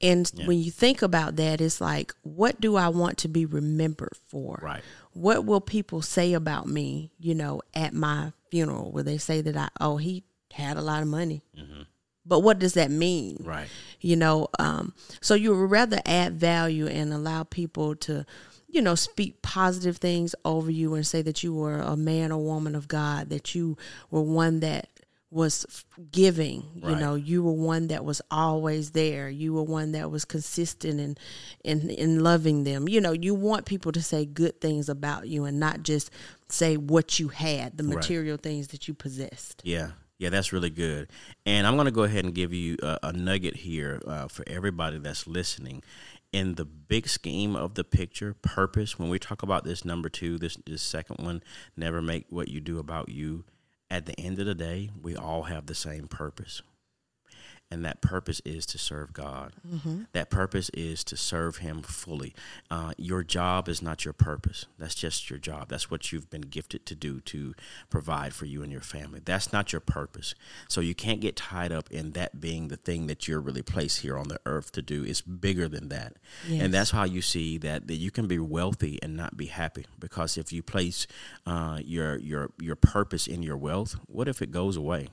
And 0.01 0.31
yeah. 0.35 0.47
when 0.47 0.59
you 0.59 0.71
think 0.71 1.03
about 1.03 1.37
that, 1.37 1.61
it's 1.61 1.81
like, 1.81 2.15
what 2.23 2.61
do 2.61 2.77
I 2.77 2.89
want 2.89 3.19
to 3.19 3.29
be 3.29 3.47
remembered 3.47 4.17
for? 4.29 4.61
Right. 4.63 4.83
What 5.13 5.45
will 5.45 5.61
people 5.61 6.03
say 6.03 6.35
about 6.35 6.69
me? 6.69 7.11
You 7.19 7.35
know, 7.35 7.63
at 7.75 7.95
my 7.95 8.33
funeral, 8.51 8.93
will 8.93 9.05
they 9.05 9.19
say 9.19 9.41
that 9.41 9.57
I 9.57 9.69
oh 9.81 9.97
he 9.97 10.25
had 10.53 10.77
a 10.77 10.83
lot 10.83 11.03
of 11.03 11.09
money? 11.09 11.43
Mm-hmm 11.59 11.83
but 12.27 12.41
what 12.41 12.59
does 12.59 12.75
that 12.75 12.91
mean? 12.91 13.39
Right. 13.45 13.69
You 14.01 14.17
know 14.17 14.49
um, 14.59 14.95
so 15.21 15.35
you 15.35 15.55
would 15.55 15.71
rather 15.71 16.01
add 16.05 16.35
value 16.35 16.87
and 16.87 17.13
allow 17.13 17.45
people 17.45 17.95
to 17.97 18.27
you 18.69 18.83
know 18.83 18.95
speak 18.95 19.41
positive 19.41 19.99
things 19.99 20.35
over 20.45 20.71
you 20.71 20.95
and 20.95 21.07
say 21.07 21.23
that 21.23 21.43
you 21.43 21.55
were 21.55 21.81
a 21.81 21.97
man 21.97 22.33
or 22.33 22.43
woman 22.43 22.75
of 22.75 22.89
god 22.89 23.31
that 23.31 23.55
you 23.55 23.79
were 24.11 24.21
one 24.21 24.61
that 24.61 24.89
was 25.31 25.85
giving 26.13 26.65
you 26.75 26.93
right. 26.93 27.01
know 27.01 27.15
you 27.15 27.43
were 27.43 27.53
one 27.53 27.89
that 27.89 28.05
was 28.05 28.23
always 28.31 28.93
there. 28.93 29.29
You 29.29 29.53
were 29.53 29.65
one 29.65 29.91
that 29.93 30.09
was 30.09 30.25
consistent 30.25 31.01
in, 31.01 31.17
in 31.65 31.91
in 31.91 32.23
loving 32.23 32.63
them. 32.63 32.89
You 32.89 33.01
know 33.01 33.11
you 33.11 33.35
want 33.35 33.67
people 33.67 33.91
to 33.93 34.03
say 34.03 34.27
good 34.27 34.61
things 34.61 34.89
about 34.89 35.27
you 35.27 35.45
and 35.45 35.59
not 35.59 35.83
just 35.83 36.13
say 36.49 36.77
what 36.77 37.19
you 37.19 37.29
had 37.29 37.77
the 37.77 37.83
material 37.83 38.35
right. 38.35 38.43
things 38.45 38.69
that 38.69 38.87
you 38.87 38.95
possessed. 38.95 39.61
Yeah 39.65 39.91
yeah, 40.19 40.31
that's 40.31 40.53
really 40.53 40.71
good. 40.71 41.09
And 41.45 41.67
I'm 41.67 41.75
going 41.75 41.87
to 41.87 41.93
go 41.93 42.05
ahead 42.05 42.25
and 42.25 42.35
give 42.35 42.53
you 42.53 42.77
a, 42.83 42.99
a 43.05 43.13
nugget 43.13 43.57
here 43.57 44.01
uh, 44.07 44.29
for 44.29 44.45
everybody 44.47 44.99
that's 44.99 45.27
listening. 45.27 45.83
In 46.33 46.57
the 46.57 46.65
big 46.65 47.09
scheme 47.09 47.55
of 47.55 47.75
the 47.75 47.85
picture, 47.85 48.35
purpose, 48.43 48.99
when 48.99 49.09
we 49.09 49.19
talk 49.19 49.43
about 49.43 49.65
this 49.65 49.85
number 49.85 50.09
two, 50.09 50.37
this, 50.39 50.57
this 50.67 50.83
second 50.83 51.25
one, 51.25 51.43
never 51.77 52.03
make 52.03 52.27
what 52.29 52.49
you 52.49 52.61
do 52.61 52.79
about 52.79 53.09
you, 53.09 53.45
at 53.91 54.07
the 54.07 54.19
end 54.19 54.41
of 54.41 54.47
the 54.47 54.55
day, 54.55 54.91
we 55.01 55.17
all 55.17 55.45
have 55.45 55.67
the 55.67 55.75
same 55.75 56.09
purpose 56.09 56.63
and 57.75 57.85
that 57.85 58.01
purpose 58.01 58.41
is 58.45 58.65
to 58.67 58.79
serve 58.79 59.13
God. 59.13 59.53
Mm-hmm. 59.69 60.03
That 60.13 60.31
purpose 60.31 60.71
is 60.71 61.03
to 61.05 61.17
serve 61.17 61.57
Him 61.57 61.83
fully. 61.83 62.33
Uh, 62.71 62.93
your 62.97 63.25
job 63.25 63.69
is 63.69 63.83
not 63.83 64.05
your 64.05 64.15
purpose. 64.15 64.67
That's 64.79 64.95
just 64.95 65.29
your 65.29 65.41
job. 65.41 65.71
That's 65.71 65.91
what 65.91 66.13
you've 66.13 66.31
been 66.31 66.43
gifted 66.43 66.87
to 66.87 66.95
do 66.95 67.21
to 67.23 67.53
provide 67.91 68.33
for 68.33 68.45
you 68.45 68.63
and 68.63 68.71
your 68.71 68.81
family. 68.81 69.21
That's 69.25 69.53
not 69.53 69.73
your 69.73 69.81
purpose. 69.81 70.37
So 70.69 70.81
you 70.81 70.95
can't 70.95 71.21
get 71.21 71.35
tied 71.35 71.73
up 71.73 71.91
in 71.91 72.13
that 72.13 72.41
being 72.41 72.69
the 72.69 72.77
thing 72.77 73.09
that 73.09 73.27
you're 73.27 73.41
really 73.41 73.63
placed 73.63 74.03
here 74.03 74.17
on 74.17 74.29
the 74.29 74.39
earth 74.47 74.71
to 74.73 74.83
do. 74.83 75.05
It's 75.05 75.21
bigger 75.21 75.67
than 75.67 75.89
that. 75.89 76.15
Yes. 76.49 76.63
And 76.63 76.73
that's 76.73 76.93
how 76.93 77.03
you 77.03 77.23
see 77.23 77.59
that, 77.59 77.89
that 77.89 77.97
you 77.97 78.13
can 78.13 78.29
be 78.29 78.39
wealthy 78.39 79.01
and 79.03 79.17
not 79.17 79.37
be 79.37 79.47
happy. 79.47 79.87
Because 79.99 80.39
if 80.39 80.53
you 80.53 80.63
place 80.63 81.09
uh, 81.45 81.81
your 81.85 82.19
your 82.19 82.51
your 82.61 82.77
purpose 82.77 83.27
in 83.27 83.43
your 83.43 83.57
wealth, 83.57 83.97
what 84.07 84.29
if 84.29 84.41
it 84.41 84.53
goes 84.53 84.77
away? 84.77 85.09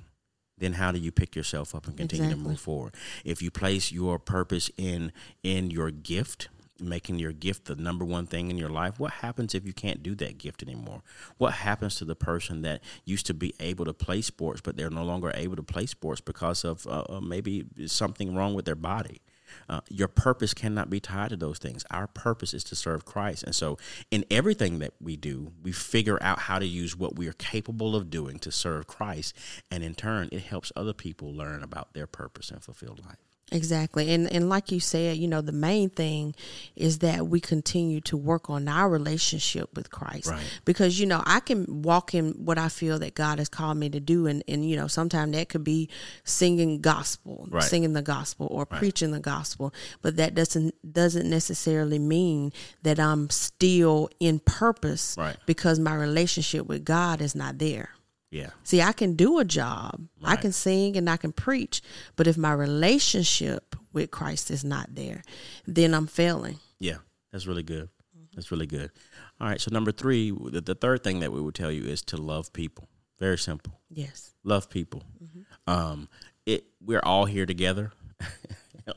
Then 0.61 0.73
how 0.73 0.91
do 0.91 0.99
you 0.99 1.11
pick 1.11 1.35
yourself 1.35 1.75
up 1.75 1.87
and 1.87 1.97
continue 1.97 2.25
exactly. 2.25 2.43
to 2.43 2.49
move 2.49 2.59
forward? 2.59 2.93
If 3.25 3.41
you 3.41 3.51
place 3.51 3.91
your 3.91 4.19
purpose 4.19 4.69
in 4.77 5.11
in 5.43 5.71
your 5.71 5.91
gift, 5.91 6.49
making 6.79 7.19
your 7.19 7.31
gift 7.31 7.65
the 7.65 7.75
number 7.75 8.05
one 8.05 8.27
thing 8.27 8.49
in 8.49 8.57
your 8.57 8.69
life, 8.69 8.99
what 8.99 9.11
happens 9.11 9.55
if 9.55 9.65
you 9.65 9.73
can't 9.73 10.03
do 10.03 10.15
that 10.15 10.37
gift 10.37 10.63
anymore? 10.63 11.01
What 11.37 11.53
happens 11.53 11.95
to 11.95 12.05
the 12.05 12.15
person 12.15 12.61
that 12.61 12.81
used 13.05 13.25
to 13.25 13.33
be 13.33 13.53
able 13.59 13.85
to 13.85 13.93
play 13.93 14.21
sports, 14.21 14.61
but 14.61 14.77
they're 14.77 14.89
no 14.89 15.03
longer 15.03 15.31
able 15.35 15.55
to 15.55 15.63
play 15.63 15.87
sports 15.87 16.21
because 16.21 16.63
of 16.63 16.85
uh, 16.87 17.03
uh 17.09 17.21
maybe 17.21 17.65
something 17.87 18.35
wrong 18.35 18.53
with 18.53 18.65
their 18.65 18.75
body? 18.75 19.21
Uh, 19.69 19.81
your 19.89 20.07
purpose 20.07 20.53
cannot 20.53 20.89
be 20.89 20.99
tied 20.99 21.29
to 21.29 21.37
those 21.37 21.57
things. 21.57 21.85
Our 21.91 22.07
purpose 22.07 22.53
is 22.53 22.63
to 22.65 22.75
serve 22.75 23.05
Christ. 23.05 23.43
And 23.43 23.55
so, 23.55 23.77
in 24.09 24.25
everything 24.29 24.79
that 24.79 24.93
we 24.99 25.15
do, 25.15 25.53
we 25.63 25.71
figure 25.71 26.17
out 26.21 26.39
how 26.39 26.59
to 26.59 26.65
use 26.65 26.95
what 26.95 27.15
we 27.15 27.27
are 27.27 27.33
capable 27.33 27.95
of 27.95 28.09
doing 28.09 28.39
to 28.39 28.51
serve 28.51 28.87
Christ. 28.87 29.35
And 29.69 29.83
in 29.83 29.95
turn, 29.95 30.29
it 30.31 30.41
helps 30.41 30.71
other 30.75 30.93
people 30.93 31.33
learn 31.33 31.63
about 31.63 31.93
their 31.93 32.07
purpose 32.07 32.51
and 32.51 32.61
fulfilled 32.61 33.01
life. 33.05 33.30
Exactly. 33.53 34.13
And 34.13 34.31
and 34.31 34.47
like 34.47 34.71
you 34.71 34.79
said, 34.79 35.17
you 35.17 35.27
know, 35.27 35.41
the 35.41 35.51
main 35.51 35.89
thing 35.89 36.33
is 36.77 36.99
that 36.99 37.27
we 37.27 37.41
continue 37.41 37.99
to 38.01 38.15
work 38.15 38.49
on 38.49 38.69
our 38.69 38.87
relationship 38.89 39.75
with 39.75 39.91
Christ. 39.91 40.27
Right. 40.27 40.61
Because, 40.63 40.99
you 40.99 41.05
know, 41.05 41.21
I 41.25 41.41
can 41.41 41.81
walk 41.81 42.15
in 42.15 42.31
what 42.31 42.57
I 42.57 42.69
feel 42.69 42.97
that 42.99 43.13
God 43.13 43.39
has 43.39 43.49
called 43.49 43.75
me 43.75 43.89
to 43.89 43.99
do 43.99 44.25
and, 44.25 44.41
and 44.47 44.67
you 44.67 44.77
know, 44.77 44.87
sometimes 44.87 45.33
that 45.33 45.49
could 45.49 45.65
be 45.65 45.89
singing 46.23 46.79
gospel, 46.79 47.45
right. 47.49 47.61
singing 47.61 47.91
the 47.91 48.01
gospel 48.01 48.47
or 48.49 48.65
right. 48.71 48.79
preaching 48.79 49.11
the 49.11 49.19
gospel. 49.19 49.73
But 50.01 50.15
that 50.15 50.33
doesn't 50.33 50.73
doesn't 50.93 51.29
necessarily 51.29 51.99
mean 51.99 52.53
that 52.83 52.99
I'm 53.01 53.29
still 53.29 54.09
in 54.21 54.39
purpose 54.39 55.17
because 55.45 55.77
my 55.77 55.93
relationship 55.93 56.67
with 56.67 56.85
God 56.85 57.21
is 57.21 57.35
not 57.35 57.57
there. 57.57 57.89
Yeah. 58.31 58.51
See, 58.63 58.81
I 58.81 58.93
can 58.93 59.15
do 59.15 59.39
a 59.39 59.45
job. 59.45 60.07
Right. 60.23 60.33
I 60.33 60.35
can 60.37 60.53
sing 60.53 60.95
and 60.95 61.09
I 61.09 61.17
can 61.17 61.33
preach, 61.33 61.81
but 62.15 62.27
if 62.27 62.37
my 62.37 62.53
relationship 62.53 63.75
with 63.91 64.09
Christ 64.09 64.49
is 64.49 64.63
not 64.63 64.95
there, 64.95 65.21
then 65.67 65.93
I'm 65.93 66.07
failing. 66.07 66.59
Yeah. 66.79 66.97
That's 67.31 67.45
really 67.45 67.63
good. 67.63 67.89
That's 68.33 68.49
really 68.49 68.67
good. 68.67 68.91
All 69.39 69.47
right. 69.47 69.59
So 69.59 69.69
number 69.71 69.91
3, 69.91 70.31
the, 70.51 70.61
the 70.61 70.75
third 70.75 71.03
thing 71.03 71.19
that 71.19 71.33
we 71.33 71.41
would 71.41 71.55
tell 71.55 71.71
you 71.71 71.83
is 71.83 72.01
to 72.03 72.17
love 72.17 72.53
people. 72.53 72.87
Very 73.19 73.37
simple. 73.37 73.79
Yes. 73.89 74.31
Love 74.43 74.69
people. 74.69 75.03
Mm-hmm. 75.23 75.71
Um 75.71 76.09
it 76.45 76.65
we're 76.83 77.01
all 77.03 77.25
here 77.25 77.45
together. 77.45 77.91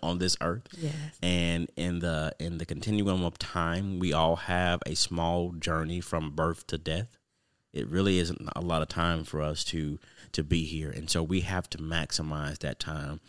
on 0.02 0.18
this 0.18 0.36
earth. 0.40 0.66
Yes. 0.78 0.94
And 1.22 1.70
in 1.76 1.98
the 1.98 2.34
in 2.38 2.58
the 2.58 2.66
continuum 2.66 3.24
of 3.24 3.38
time, 3.38 3.98
we 3.98 4.12
all 4.12 4.36
have 4.36 4.80
a 4.86 4.94
small 4.94 5.52
journey 5.52 6.00
from 6.00 6.30
birth 6.30 6.66
to 6.68 6.78
death 6.78 7.18
it 7.74 7.88
really 7.88 8.18
isn't 8.18 8.48
a 8.56 8.60
lot 8.60 8.80
of 8.80 8.88
time 8.88 9.24
for 9.24 9.42
us 9.42 9.64
to 9.64 9.98
to 10.34 10.44
be 10.44 10.64
here 10.64 10.90
and 10.90 11.08
so 11.08 11.22
we 11.22 11.40
have 11.40 11.68
to 11.70 11.78
maximize 11.78 12.58
that 12.58 12.78
time 12.78 13.20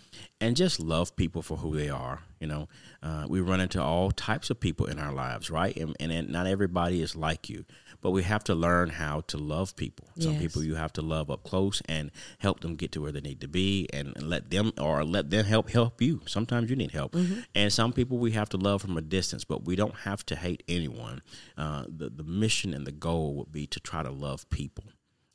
and 0.42 0.56
just 0.56 0.80
love 0.80 1.16
people 1.16 1.42
for 1.42 1.58
who 1.58 1.76
they 1.76 1.90
are 1.90 2.24
you 2.40 2.48
know 2.48 2.68
uh, 3.02 3.26
we 3.30 3.40
run 3.40 3.62
into 3.62 3.82
all 3.82 4.12
types 4.12 4.50
of 4.50 4.60
people 4.60 4.86
in 4.86 5.00
our 5.00 5.14
lives 5.14 5.50
right 5.50 5.76
and, 5.78 5.96
and 6.00 6.30
not 6.30 6.48
everybody 6.48 7.02
is 7.02 7.16
like 7.16 7.50
you 7.50 7.66
but 8.06 8.12
we 8.12 8.22
have 8.22 8.44
to 8.44 8.54
learn 8.54 8.90
how 8.90 9.22
to 9.22 9.36
love 9.36 9.76
people. 9.76 10.08
Some 10.20 10.34
yes. 10.34 10.42
people 10.44 10.64
you 10.64 10.76
have 10.76 10.94
to 10.94 11.02
love 11.02 11.32
up 11.32 11.44
close 11.44 11.82
and 11.90 12.12
help 12.38 12.60
them 12.60 12.76
get 12.76 12.92
to 12.92 13.02
where 13.02 13.12
they 13.12 13.20
need 13.20 13.42
to 13.42 13.48
be, 13.48 13.88
and, 13.92 14.14
and 14.16 14.30
let 14.30 14.52
them 14.52 14.74
or 14.80 15.04
let 15.04 15.32
them 15.32 15.44
help 15.44 15.72
help 15.72 16.00
you. 16.04 16.22
Sometimes 16.28 16.70
you 16.70 16.76
need 16.76 16.92
help, 16.92 17.14
mm-hmm. 17.14 17.40
and 17.56 17.74
some 17.74 17.94
people 17.94 18.20
we 18.20 18.34
have 18.34 18.50
to 18.50 18.58
love 18.58 18.84
from 18.84 18.96
a 18.96 19.02
distance, 19.02 19.44
but 19.44 19.66
we 19.66 19.76
don't 19.76 19.96
have 20.02 20.24
to 20.28 20.36
hate 20.36 20.62
anyone. 20.68 21.24
Uh, 21.58 21.86
the 21.88 22.12
the 22.12 22.24
mission 22.24 22.76
and 22.76 22.86
the 22.86 22.92
goal 22.92 23.34
would 23.38 23.52
be 23.52 23.66
to 23.66 23.80
try 23.80 24.04
to 24.04 24.12
love 24.12 24.48
people. 24.52 24.84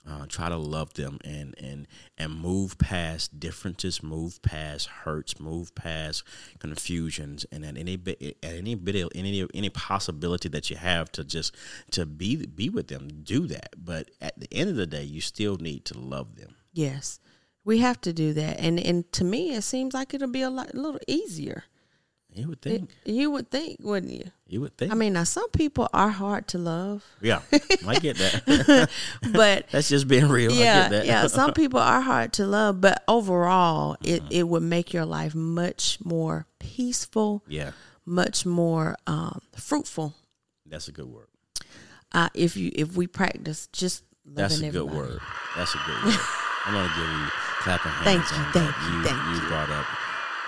Uh, 0.08 0.24
try 0.26 0.48
to 0.48 0.56
love 0.56 0.94
them 0.94 1.18
and 1.24 1.54
and 1.58 1.86
and 2.16 2.34
move 2.34 2.78
past 2.78 3.38
differences, 3.38 4.02
move 4.02 4.40
past 4.40 4.86
hurts, 4.86 5.38
move 5.38 5.74
past 5.74 6.22
confusions, 6.58 7.44
and 7.52 7.66
at 7.66 7.76
any 7.76 7.96
bit, 7.96 8.38
at 8.42 8.54
any 8.54 8.74
bit, 8.74 8.96
of, 8.96 9.10
any 9.14 9.46
any 9.52 9.68
possibility 9.68 10.48
that 10.48 10.70
you 10.70 10.76
have 10.76 11.12
to 11.12 11.22
just 11.22 11.54
to 11.90 12.06
be 12.06 12.46
be 12.46 12.70
with 12.70 12.88
them, 12.88 13.08
do 13.22 13.46
that. 13.48 13.74
But 13.76 14.10
at 14.22 14.40
the 14.40 14.48
end 14.52 14.70
of 14.70 14.76
the 14.76 14.86
day, 14.86 15.04
you 15.04 15.20
still 15.20 15.58
need 15.58 15.84
to 15.86 15.98
love 15.98 16.36
them. 16.36 16.56
Yes, 16.72 17.20
we 17.64 17.78
have 17.78 18.00
to 18.00 18.12
do 18.12 18.32
that, 18.32 18.58
and 18.58 18.80
and 18.80 19.12
to 19.12 19.22
me, 19.22 19.54
it 19.54 19.62
seems 19.62 19.92
like 19.92 20.14
it'll 20.14 20.28
be 20.28 20.42
a, 20.42 20.50
lot, 20.50 20.72
a 20.72 20.80
little 20.80 21.00
easier. 21.06 21.64
You 22.34 22.48
would 22.48 22.62
think. 22.62 22.90
It, 23.04 23.12
you 23.12 23.30
would 23.30 23.50
think, 23.50 23.78
wouldn't 23.82 24.12
you? 24.12 24.30
You 24.46 24.60
would 24.62 24.76
think. 24.76 24.92
I 24.92 24.94
mean, 24.94 25.14
now 25.14 25.24
some 25.24 25.48
people 25.50 25.88
are 25.92 26.10
hard 26.10 26.46
to 26.48 26.58
love. 26.58 27.04
Yeah, 27.20 27.42
I 27.86 27.98
get 27.98 28.16
that. 28.18 28.88
but 29.32 29.66
that's 29.70 29.88
just 29.88 30.06
being 30.06 30.28
real. 30.28 30.52
Yeah, 30.52 31.02
yeah. 31.02 31.26
Some 31.26 31.52
people 31.54 31.80
are 31.80 32.00
hard 32.00 32.32
to 32.34 32.46
love, 32.46 32.80
but 32.80 33.02
overall, 33.08 33.96
mm-hmm. 33.96 34.14
it 34.14 34.22
it 34.30 34.48
would 34.48 34.62
make 34.62 34.92
your 34.92 35.04
life 35.04 35.34
much 35.34 35.98
more 36.04 36.46
peaceful. 36.58 37.42
Yeah. 37.48 37.72
Much 38.06 38.46
more 38.46 38.96
um, 39.06 39.40
fruitful. 39.54 40.14
That's 40.66 40.88
a 40.88 40.92
good 40.92 41.06
word. 41.06 41.26
Uh, 42.12 42.28
if 42.34 42.56
you 42.56 42.72
if 42.74 42.96
we 42.96 43.06
practice 43.06 43.68
just 43.72 44.04
that's 44.24 44.60
a 44.60 44.66
everybody. 44.66 44.88
good 44.88 44.96
word. 44.96 45.20
That's 45.56 45.74
a 45.74 45.78
good 45.86 46.04
word. 46.04 46.20
I'm 46.66 46.74
gonna 46.74 46.92
give 46.96 47.08
you 47.08 47.26
clapping 47.60 47.92
hands. 47.92 48.04
Thank 48.04 48.46
you, 48.46 48.52
thank 48.52 48.76
you, 48.82 48.98
you, 48.98 49.04
thank 49.04 49.24
you. 49.26 49.42
You 49.42 49.48
brought 49.48 49.70
up 49.70 49.86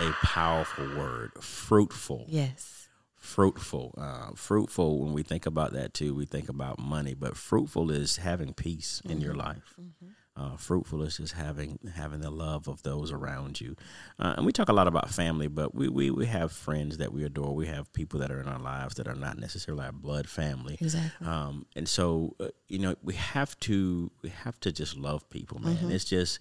a 0.01 0.13
powerful 0.25 0.97
word, 0.97 1.33
fruitful. 1.41 2.27
Yes. 2.29 2.89
Fruitful. 3.17 3.95
Uh, 3.97 4.31
fruitful, 4.35 4.99
when 4.99 5.13
we 5.13 5.23
think 5.23 5.47
about 5.47 5.73
that 5.75 5.95
too, 5.95 6.15
we 6.15 6.25
think 6.25 6.49
about 6.49 6.79
money, 6.79 7.15
but 7.15 7.37
fruitful 7.37 7.91
is 7.91 8.17
having 8.17 8.53
peace 8.53 9.01
mm-hmm. 9.05 9.13
in 9.13 9.21
your 9.21 9.33
mm-hmm. 9.33 9.47
life. 9.47 9.75
Mm-hmm. 9.81 10.09
Uh, 10.35 10.57
fruitful 10.57 11.03
is 11.03 11.19
just 11.19 11.35
having 11.35 11.79
having 11.95 12.21
the 12.21 12.31
love 12.31 12.67
of 12.67 12.83
those 12.83 13.13
around 13.13 13.61
you. 13.61 13.77
Uh, 14.19 14.33
and 14.39 14.47
we 14.47 14.53
talk 14.53 14.71
a 14.71 14.73
lot 14.73 14.89
about 14.89 15.11
family, 15.11 15.47
but 15.47 15.75
we, 15.75 15.89
we, 15.89 16.11
we 16.11 16.25
have 16.25 16.51
friends 16.51 16.97
that 16.97 17.13
we 17.13 17.23
adore. 17.23 17.55
We 17.55 17.67
have 17.67 17.93
people 17.93 18.19
that 18.21 18.31
are 18.31 18.41
in 18.41 18.49
our 18.49 18.59
lives 18.59 18.95
that 18.95 19.07
are 19.07 19.15
not 19.15 19.39
necessarily 19.39 19.85
our 19.85 19.93
blood 19.93 20.27
family. 20.27 20.79
Exactly. 20.81 21.27
Um, 21.27 21.67
and 21.77 21.87
so, 21.87 22.35
uh, 22.41 22.49
you 22.67 22.79
know, 22.79 22.97
we 23.03 23.13
have 23.15 23.61
to 23.61 24.11
we 24.23 24.31
have 24.31 24.59
to 24.61 24.73
just 24.73 24.97
love 24.97 25.29
people, 25.29 25.61
man. 25.61 25.77
Mm-hmm. 25.77 25.91
It's 25.91 26.07
just 26.07 26.39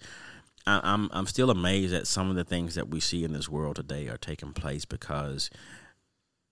I, 0.66 0.80
I'm 0.82 1.08
I'm 1.12 1.26
still 1.26 1.50
amazed 1.50 1.94
at 1.94 2.06
some 2.06 2.30
of 2.30 2.36
the 2.36 2.44
things 2.44 2.74
that 2.74 2.88
we 2.88 3.00
see 3.00 3.24
in 3.24 3.32
this 3.32 3.48
world 3.48 3.76
today 3.76 4.08
are 4.08 4.16
taking 4.16 4.52
place 4.52 4.84
because 4.84 5.50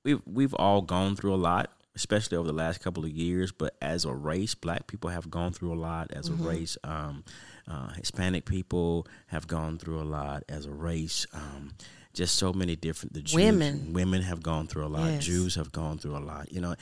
we've 0.04 0.20
we've 0.26 0.54
all 0.54 0.82
gone 0.82 1.16
through 1.16 1.34
a 1.34 1.36
lot, 1.36 1.70
especially 1.94 2.36
over 2.36 2.46
the 2.46 2.54
last 2.54 2.80
couple 2.80 3.04
of 3.04 3.10
years. 3.10 3.52
But 3.52 3.76
as 3.80 4.04
a 4.04 4.14
race, 4.14 4.54
Black 4.54 4.86
people 4.86 5.10
have 5.10 5.30
gone 5.30 5.52
through 5.52 5.72
a 5.72 5.80
lot. 5.80 6.12
As 6.12 6.28
mm-hmm. 6.28 6.44
a 6.44 6.48
race, 6.48 6.78
um, 6.84 7.24
uh, 7.68 7.88
Hispanic 7.90 8.44
people 8.44 9.06
have 9.28 9.46
gone 9.46 9.78
through 9.78 10.00
a 10.00 10.04
lot. 10.04 10.44
As 10.48 10.66
a 10.66 10.72
race. 10.72 11.26
Um, 11.32 11.72
just 12.12 12.34
so 12.34 12.52
many 12.52 12.74
different 12.74 13.12
the 13.12 13.22
Jews, 13.22 13.36
women 13.36 13.92
women 13.92 14.22
have 14.22 14.42
gone 14.42 14.66
through 14.66 14.84
a 14.84 14.88
lot 14.88 15.06
yes. 15.06 15.24
Jews 15.24 15.54
have 15.54 15.70
gone 15.70 15.96
through 15.96 16.16
a 16.16 16.18
lot 16.18 16.52
you 16.52 16.60
know 16.60 16.74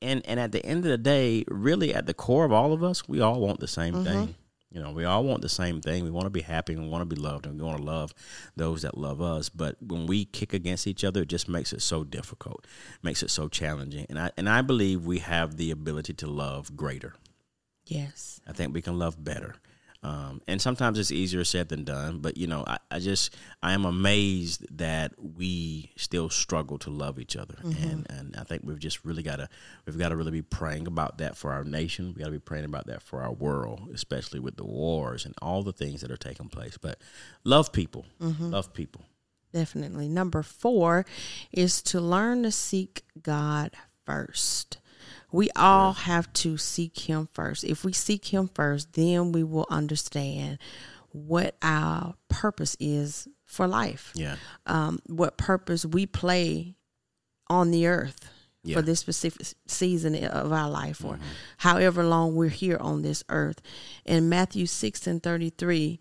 and 0.00 0.24
and 0.24 0.38
at 0.38 0.52
the 0.52 0.64
end 0.64 0.84
of 0.84 0.90
the 0.92 0.96
day 0.96 1.44
really 1.48 1.92
at 1.92 2.06
the 2.06 2.14
core 2.14 2.44
of 2.44 2.52
all 2.52 2.72
of 2.72 2.84
us 2.84 3.08
we 3.08 3.20
all 3.20 3.40
want 3.40 3.58
the 3.58 3.66
same 3.66 3.94
mm-hmm. 3.94 4.04
thing 4.04 4.34
you 4.74 4.82
know, 4.82 4.90
we 4.90 5.04
all 5.04 5.22
want 5.22 5.40
the 5.40 5.48
same 5.48 5.80
thing. 5.80 6.02
We 6.02 6.10
want 6.10 6.26
to 6.26 6.30
be 6.30 6.40
happy. 6.40 6.72
And 6.72 6.82
we 6.82 6.88
want 6.88 7.08
to 7.08 7.14
be 7.14 7.20
loved, 7.20 7.46
and 7.46 7.56
we 7.56 7.64
want 7.64 7.78
to 7.78 7.84
love 7.84 8.12
those 8.56 8.82
that 8.82 8.98
love 8.98 9.22
us. 9.22 9.48
But 9.48 9.76
when 9.80 10.06
we 10.06 10.24
kick 10.24 10.52
against 10.52 10.88
each 10.88 11.04
other, 11.04 11.22
it 11.22 11.28
just 11.28 11.48
makes 11.48 11.72
it 11.72 11.80
so 11.80 12.02
difficult, 12.02 12.66
makes 13.00 13.22
it 13.22 13.30
so 13.30 13.48
challenging. 13.48 14.04
And 14.08 14.18
I 14.18 14.32
and 14.36 14.48
I 14.48 14.62
believe 14.62 15.06
we 15.06 15.20
have 15.20 15.56
the 15.56 15.70
ability 15.70 16.14
to 16.14 16.26
love 16.26 16.76
greater. 16.76 17.14
Yes, 17.86 18.40
I 18.48 18.52
think 18.52 18.74
we 18.74 18.82
can 18.82 18.98
love 18.98 19.22
better. 19.22 19.54
Um, 20.04 20.42
and 20.46 20.60
sometimes 20.60 20.98
it's 20.98 21.10
easier 21.10 21.44
said 21.44 21.70
than 21.70 21.82
done, 21.82 22.18
but 22.18 22.36
you 22.36 22.46
know, 22.46 22.62
I, 22.66 22.76
I, 22.90 22.98
just 22.98 23.34
I 23.62 23.72
am 23.72 23.86
amazed 23.86 24.66
that 24.76 25.12
we 25.18 25.92
still 25.96 26.28
struggle 26.28 26.76
to 26.80 26.90
love 26.90 27.18
each 27.18 27.36
other, 27.36 27.54
mm-hmm. 27.54 27.82
and 27.82 28.06
and 28.10 28.36
I 28.36 28.44
think 28.44 28.64
we've 28.66 28.78
just 28.78 29.02
really 29.06 29.22
got 29.22 29.36
to 29.36 29.48
we've 29.86 29.96
got 29.96 30.10
to 30.10 30.16
really 30.16 30.30
be 30.30 30.42
praying 30.42 30.86
about 30.86 31.18
that 31.18 31.38
for 31.38 31.52
our 31.52 31.64
nation. 31.64 32.12
We 32.14 32.20
got 32.20 32.26
to 32.26 32.32
be 32.32 32.38
praying 32.38 32.66
about 32.66 32.86
that 32.88 33.00
for 33.00 33.22
our 33.22 33.32
world, 33.32 33.88
especially 33.94 34.40
with 34.40 34.56
the 34.56 34.66
wars 34.66 35.24
and 35.24 35.34
all 35.40 35.62
the 35.62 35.72
things 35.72 36.02
that 36.02 36.10
are 36.10 36.18
taking 36.18 36.50
place. 36.50 36.76
But 36.76 37.00
love 37.42 37.72
people, 37.72 38.04
mm-hmm. 38.20 38.50
love 38.50 38.74
people. 38.74 39.06
Definitely. 39.54 40.10
Number 40.10 40.42
four 40.42 41.06
is 41.50 41.80
to 41.82 41.98
learn 41.98 42.42
to 42.42 42.50
seek 42.50 43.04
God 43.22 43.70
first. 44.04 44.76
We 45.34 45.50
all 45.56 45.94
have 45.94 46.32
to 46.34 46.56
seek 46.56 46.96
Him 46.96 47.28
first. 47.32 47.64
If 47.64 47.84
we 47.84 47.92
seek 47.92 48.26
Him 48.32 48.48
first, 48.54 48.92
then 48.92 49.32
we 49.32 49.42
will 49.42 49.66
understand 49.68 50.58
what 51.10 51.56
our 51.60 52.14
purpose 52.28 52.76
is 52.78 53.26
for 53.44 53.66
life. 53.66 54.12
Yeah. 54.14 54.36
Um, 54.64 55.00
what 55.06 55.36
purpose 55.36 55.84
we 55.84 56.06
play 56.06 56.76
on 57.50 57.72
the 57.72 57.88
earth 57.88 58.30
yeah. 58.62 58.76
for 58.76 58.82
this 58.82 59.00
specific 59.00 59.48
season 59.66 60.24
of 60.24 60.52
our 60.52 60.70
life 60.70 61.04
or 61.04 61.14
mm-hmm. 61.14 61.24
however 61.58 62.04
long 62.04 62.36
we're 62.36 62.48
here 62.48 62.78
on 62.78 63.02
this 63.02 63.24
earth. 63.28 63.60
In 64.04 64.28
Matthew 64.28 64.66
6 64.66 65.04
and 65.08 65.20
33, 65.20 65.98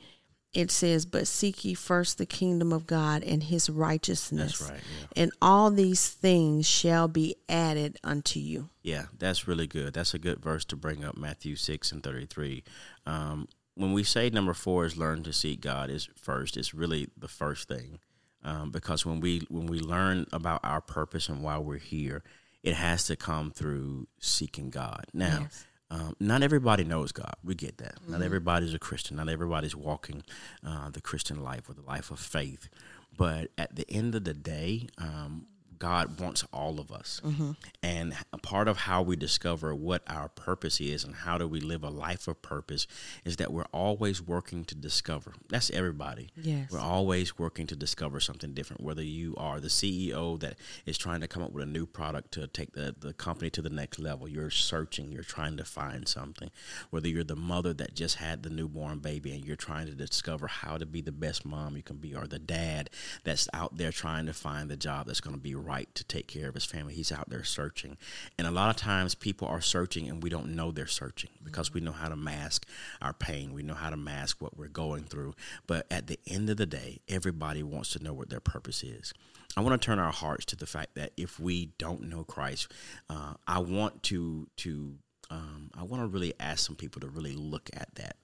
it 0.53 0.71
says, 0.71 1.05
But 1.05 1.27
seek 1.27 1.65
ye 1.65 1.73
first 1.73 2.17
the 2.17 2.25
kingdom 2.25 2.71
of 2.71 2.85
God 2.85 3.23
and 3.23 3.43
his 3.43 3.69
righteousness. 3.69 4.61
Right, 4.61 4.79
yeah. 4.79 5.23
And 5.23 5.31
all 5.41 5.71
these 5.71 6.09
things 6.09 6.67
shall 6.67 7.07
be 7.07 7.35
added 7.49 7.97
unto 8.03 8.39
you. 8.39 8.69
Yeah, 8.81 9.05
that's 9.17 9.47
really 9.47 9.67
good. 9.67 9.93
That's 9.93 10.13
a 10.13 10.19
good 10.19 10.39
verse 10.39 10.65
to 10.65 10.75
bring 10.75 11.03
up, 11.03 11.17
Matthew 11.17 11.55
6 11.55 11.91
and 11.91 12.03
33. 12.03 12.63
Um, 13.05 13.47
when 13.75 13.93
we 13.93 14.03
say 14.03 14.29
number 14.29 14.53
four 14.53 14.85
is 14.85 14.97
learn 14.97 15.23
to 15.23 15.33
seek 15.33 15.61
God 15.61 15.89
is 15.89 16.07
first, 16.15 16.57
it's 16.57 16.73
really 16.73 17.09
the 17.17 17.27
first 17.27 17.67
thing. 17.67 17.99
Um, 18.43 18.71
because 18.71 19.05
when 19.05 19.21
we 19.21 19.47
when 19.49 19.67
we 19.67 19.79
learn 19.79 20.25
about 20.33 20.59
our 20.63 20.81
purpose 20.81 21.29
and 21.29 21.41
why 21.41 21.57
we're 21.57 21.77
here, 21.77 22.23
it 22.61 22.75
has 22.75 23.05
to 23.05 23.15
come 23.15 23.51
through 23.51 24.07
seeking 24.19 24.69
God. 24.69 25.05
Now, 25.13 25.39
Yes. 25.43 25.65
Um, 25.93 26.15
not 26.19 26.41
everybody 26.41 26.83
knows 26.83 27.11
God. 27.11 27.35
We 27.43 27.53
get 27.53 27.77
that. 27.77 27.99
Not 28.07 28.23
everybody's 28.23 28.73
a 28.73 28.79
Christian. 28.79 29.17
Not 29.17 29.29
everybody's 29.29 29.75
walking 29.75 30.23
uh, 30.65 30.89
the 30.89 31.01
Christian 31.01 31.43
life 31.43 31.69
or 31.69 31.73
the 31.73 31.83
life 31.83 32.09
of 32.09 32.19
faith. 32.19 32.67
But 33.15 33.51
at 33.59 33.75
the 33.75 33.85
end 33.91 34.15
of 34.15 34.23
the 34.23 34.33
day, 34.33 34.87
um, 34.97 35.45
God 35.83 36.17
wants 36.17 36.45
all 36.53 36.79
of 36.79 36.93
us. 36.93 37.19
Mm-hmm. 37.25 37.51
And 37.83 38.15
a 38.31 38.37
part 38.37 38.69
of 38.69 38.77
how 38.77 39.01
we 39.01 39.17
discover 39.17 39.75
what 39.75 40.01
our 40.07 40.29
purpose 40.29 40.79
is 40.79 41.03
and 41.03 41.13
how 41.13 41.37
do 41.37 41.45
we 41.45 41.59
live 41.59 41.83
a 41.83 41.89
life 41.89 42.25
of 42.29 42.41
purpose 42.41 42.87
is 43.25 43.35
that 43.35 43.51
we're 43.51 43.67
always 43.73 44.21
working 44.21 44.63
to 44.63 44.75
discover. 44.75 45.33
That's 45.49 45.69
everybody. 45.71 46.29
Yes. 46.37 46.71
We're 46.71 46.79
always 46.79 47.37
working 47.37 47.67
to 47.67 47.75
discover 47.75 48.21
something 48.21 48.53
different. 48.53 48.81
Whether 48.81 49.03
you 49.03 49.35
are 49.35 49.59
the 49.59 49.67
CEO 49.67 50.39
that 50.39 50.55
is 50.85 50.97
trying 50.97 51.19
to 51.19 51.27
come 51.27 51.43
up 51.43 51.51
with 51.51 51.63
a 51.63 51.69
new 51.69 51.85
product 51.85 52.31
to 52.35 52.47
take 52.47 52.71
the, 52.71 52.95
the 52.97 53.11
company 53.11 53.49
to 53.49 53.61
the 53.61 53.69
next 53.69 53.99
level, 53.99 54.29
you're 54.29 54.49
searching, 54.49 55.11
you're 55.11 55.21
trying 55.21 55.57
to 55.57 55.65
find 55.65 56.07
something. 56.07 56.49
Whether 56.91 57.09
you're 57.09 57.25
the 57.25 57.35
mother 57.35 57.73
that 57.73 57.93
just 57.93 58.15
had 58.15 58.43
the 58.43 58.49
newborn 58.49 58.99
baby 58.99 59.33
and 59.33 59.43
you're 59.43 59.57
trying 59.57 59.87
to 59.87 59.93
discover 59.93 60.47
how 60.47 60.77
to 60.77 60.85
be 60.85 61.01
the 61.01 61.11
best 61.11 61.45
mom 61.45 61.75
you 61.75 61.83
can 61.83 61.97
be, 61.97 62.15
or 62.15 62.25
the 62.25 62.39
dad 62.39 62.89
that's 63.25 63.49
out 63.53 63.75
there 63.75 63.91
trying 63.91 64.27
to 64.27 64.33
find 64.33 64.71
the 64.71 64.77
job 64.77 65.07
that's 65.07 65.19
going 65.19 65.35
to 65.35 65.41
be 65.41 65.55
right 65.55 65.72
to 65.93 66.03
take 66.03 66.27
care 66.27 66.47
of 66.47 66.55
his 66.55 66.65
family, 66.65 66.93
he's 66.93 67.11
out 67.11 67.29
there 67.29 67.43
searching. 67.43 67.97
And 68.37 68.47
a 68.47 68.51
lot 68.51 68.69
of 68.69 68.75
times 68.75 69.15
people 69.15 69.47
are 69.47 69.61
searching 69.61 70.07
and 70.09 70.21
we 70.21 70.29
don't 70.29 70.55
know 70.55 70.71
they're 70.71 70.87
searching 70.87 71.31
because 71.43 71.73
we 71.73 71.81
know 71.81 71.91
how 71.91 72.09
to 72.09 72.15
mask 72.15 72.67
our 73.01 73.13
pain, 73.13 73.53
we 73.53 73.63
know 73.63 73.73
how 73.73 73.89
to 73.89 73.97
mask 73.97 74.41
what 74.41 74.57
we're 74.57 74.67
going 74.67 75.03
through. 75.03 75.33
But 75.67 75.85
at 75.91 76.07
the 76.07 76.19
end 76.27 76.49
of 76.49 76.57
the 76.57 76.65
day, 76.65 76.99
everybody 77.07 77.63
wants 77.63 77.91
to 77.91 78.03
know 78.03 78.13
what 78.13 78.29
their 78.29 78.39
purpose 78.39 78.83
is. 78.83 79.13
I 79.55 79.61
want 79.61 79.79
to 79.79 79.85
turn 79.85 79.99
our 79.99 80.11
hearts 80.11 80.45
to 80.45 80.55
the 80.55 80.65
fact 80.65 80.95
that 80.95 81.11
if 81.15 81.39
we 81.39 81.67
don't 81.77 82.03
know 82.03 82.23
Christ, 82.23 82.71
uh, 83.09 83.33
I 83.47 83.59
want 83.59 84.03
to 84.03 84.47
to 84.57 84.95
um, 85.29 85.71
I 85.77 85.83
want 85.83 86.03
to 86.03 86.07
really 86.07 86.33
ask 86.39 86.65
some 86.65 86.75
people 86.75 87.01
to 87.01 87.07
really 87.07 87.35
look 87.35 87.69
at 87.73 87.89
that. 87.95 88.17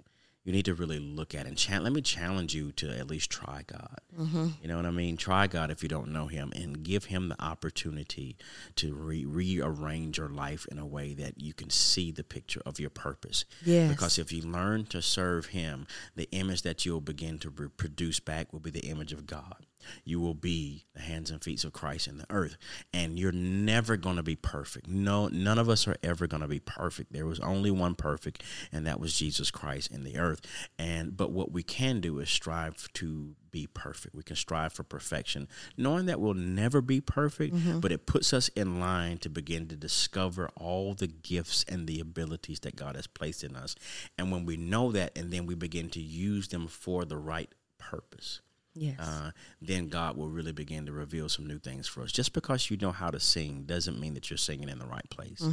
You 0.50 0.56
need 0.56 0.66
to 0.66 0.74
really 0.74 0.98
look 0.98 1.36
at 1.36 1.46
and 1.46 1.56
cha- 1.56 1.78
let 1.78 1.94
me 1.94 2.02
challenge 2.02 2.56
you 2.56 2.72
to 2.72 2.90
at 2.98 3.08
least 3.08 3.30
try 3.30 3.64
God. 3.68 4.00
Mm-hmm. 4.20 4.48
You 4.64 4.68
know 4.68 4.78
what 4.78 4.88
I 4.88 4.90
mean? 4.90 5.16
Try 5.16 5.46
God 5.46 5.70
if 5.70 5.84
you 5.84 5.90
don't 5.90 6.12
know 6.12 6.26
Him 6.26 6.52
and 6.56 6.82
give 6.82 7.06
Him 7.06 7.30
the 7.30 7.40
opportunity 7.40 8.36
to 8.78 8.96
re- 8.96 9.26
rearrange 9.26 10.18
your 10.18 10.30
life 10.30 10.66
in 10.72 10.80
a 10.80 10.88
way 10.88 11.14
that 11.14 11.40
you 11.40 11.54
can 11.54 11.70
see 11.70 12.10
the 12.10 12.24
picture 12.24 12.64
of 12.66 12.80
your 12.80 12.90
purpose. 12.90 13.46
Yes. 13.64 13.92
Because 13.92 14.18
if 14.18 14.32
you 14.32 14.42
learn 14.42 14.86
to 14.86 15.04
serve 15.04 15.46
Him, 15.46 15.86
the 16.16 16.28
image 16.32 16.64
that 16.64 16.84
you'll 16.84 17.00
begin 17.00 17.38
to 17.38 17.52
re- 17.52 17.70
produce 17.70 18.20
back 18.20 18.52
will 18.52 18.60
be 18.60 18.72
the 18.72 18.88
image 18.88 19.14
of 19.14 19.28
God. 19.28 19.68
You 20.04 20.20
will 20.20 20.34
be 20.34 20.86
the 20.94 21.02
hands 21.02 21.32
and 21.32 21.44
feet 21.44 21.64
of 21.64 21.74
Christ 21.74 22.08
in 22.08 22.18
the 22.18 22.26
earth. 22.30 22.58
And 22.94 23.20
you're 23.20 23.32
never 23.32 23.98
going 23.98 24.18
to 24.18 24.24
be 24.24 24.36
perfect. 24.36 24.88
No, 24.88 25.28
none 25.28 25.58
of 25.58 25.70
us 25.70 25.88
are 25.88 25.98
ever 26.04 26.28
going 26.28 26.42
to 26.42 26.48
be 26.48 26.60
perfect. 26.60 27.14
There 27.14 27.26
was 27.26 27.40
only 27.40 27.72
one 27.72 27.96
perfect, 27.96 28.44
and 28.72 28.86
that 28.86 29.00
was 29.00 29.18
Jesus 29.18 29.52
Christ 29.52 29.92
in 29.92 30.04
the 30.04 30.18
earth. 30.18 30.42
And 30.78 31.16
but 31.16 31.32
what 31.32 31.52
we 31.52 31.64
can 31.64 32.02
do 32.02 32.20
is 32.20 32.30
strive 32.30 32.92
to 32.94 33.36
be 33.52 33.68
perfect. 33.68 34.16
We 34.16 34.24
can 34.24 34.36
strive 34.36 34.74
for 34.74 34.84
perfection, 34.84 35.48
knowing 35.78 36.06
that 36.06 36.20
we'll 36.20 36.34
never 36.34 36.82
be 36.82 37.02
perfect, 37.02 37.56
mm-hmm. 37.56 37.80
but 37.80 37.92
it 37.92 38.06
puts 38.06 38.34
us 38.34 38.50
in 38.50 38.80
line 38.80 39.18
to 39.20 39.30
begin 39.30 39.68
to 39.68 39.76
discover 39.76 40.50
all 40.56 40.94
the 40.94 41.08
gifts 41.08 41.66
and 41.68 41.88
the 41.88 42.00
abilities 42.00 42.60
that 42.62 42.76
God 42.76 42.96
has 42.96 43.08
placed 43.08 43.44
in 43.44 43.56
us. 43.56 43.76
And 44.18 44.32
when 44.32 44.46
we 44.46 44.58
know 44.58 44.92
that, 44.92 45.18
and 45.18 45.32
then 45.32 45.46
we 45.46 45.56
begin 45.56 45.90
to 45.92 46.02
use 46.02 46.50
them 46.50 46.68
for 46.68 47.06
the 47.06 47.18
right 47.18 47.50
purpose 47.78 48.42
Yes. 48.76 49.00
uh, 49.00 49.32
then 49.62 49.90
God 49.90 50.16
will 50.16 50.30
really 50.30 50.52
begin 50.52 50.86
to 50.86 50.92
reveal 50.92 51.28
some 51.28 51.46
new 51.48 51.60
things 51.60 51.88
for 51.88 52.02
us. 52.04 52.12
Just 52.12 52.34
because 52.34 52.70
you 52.70 52.78
know 52.78 52.92
how 52.92 53.10
to 53.10 53.20
sing 53.20 53.64
doesn't 53.64 54.00
mean 54.00 54.14
that 54.14 54.30
you're 54.30 54.38
singing 54.38 54.70
in 54.70 54.80
the 54.80 54.86
right 54.86 55.10
place. 55.10 55.44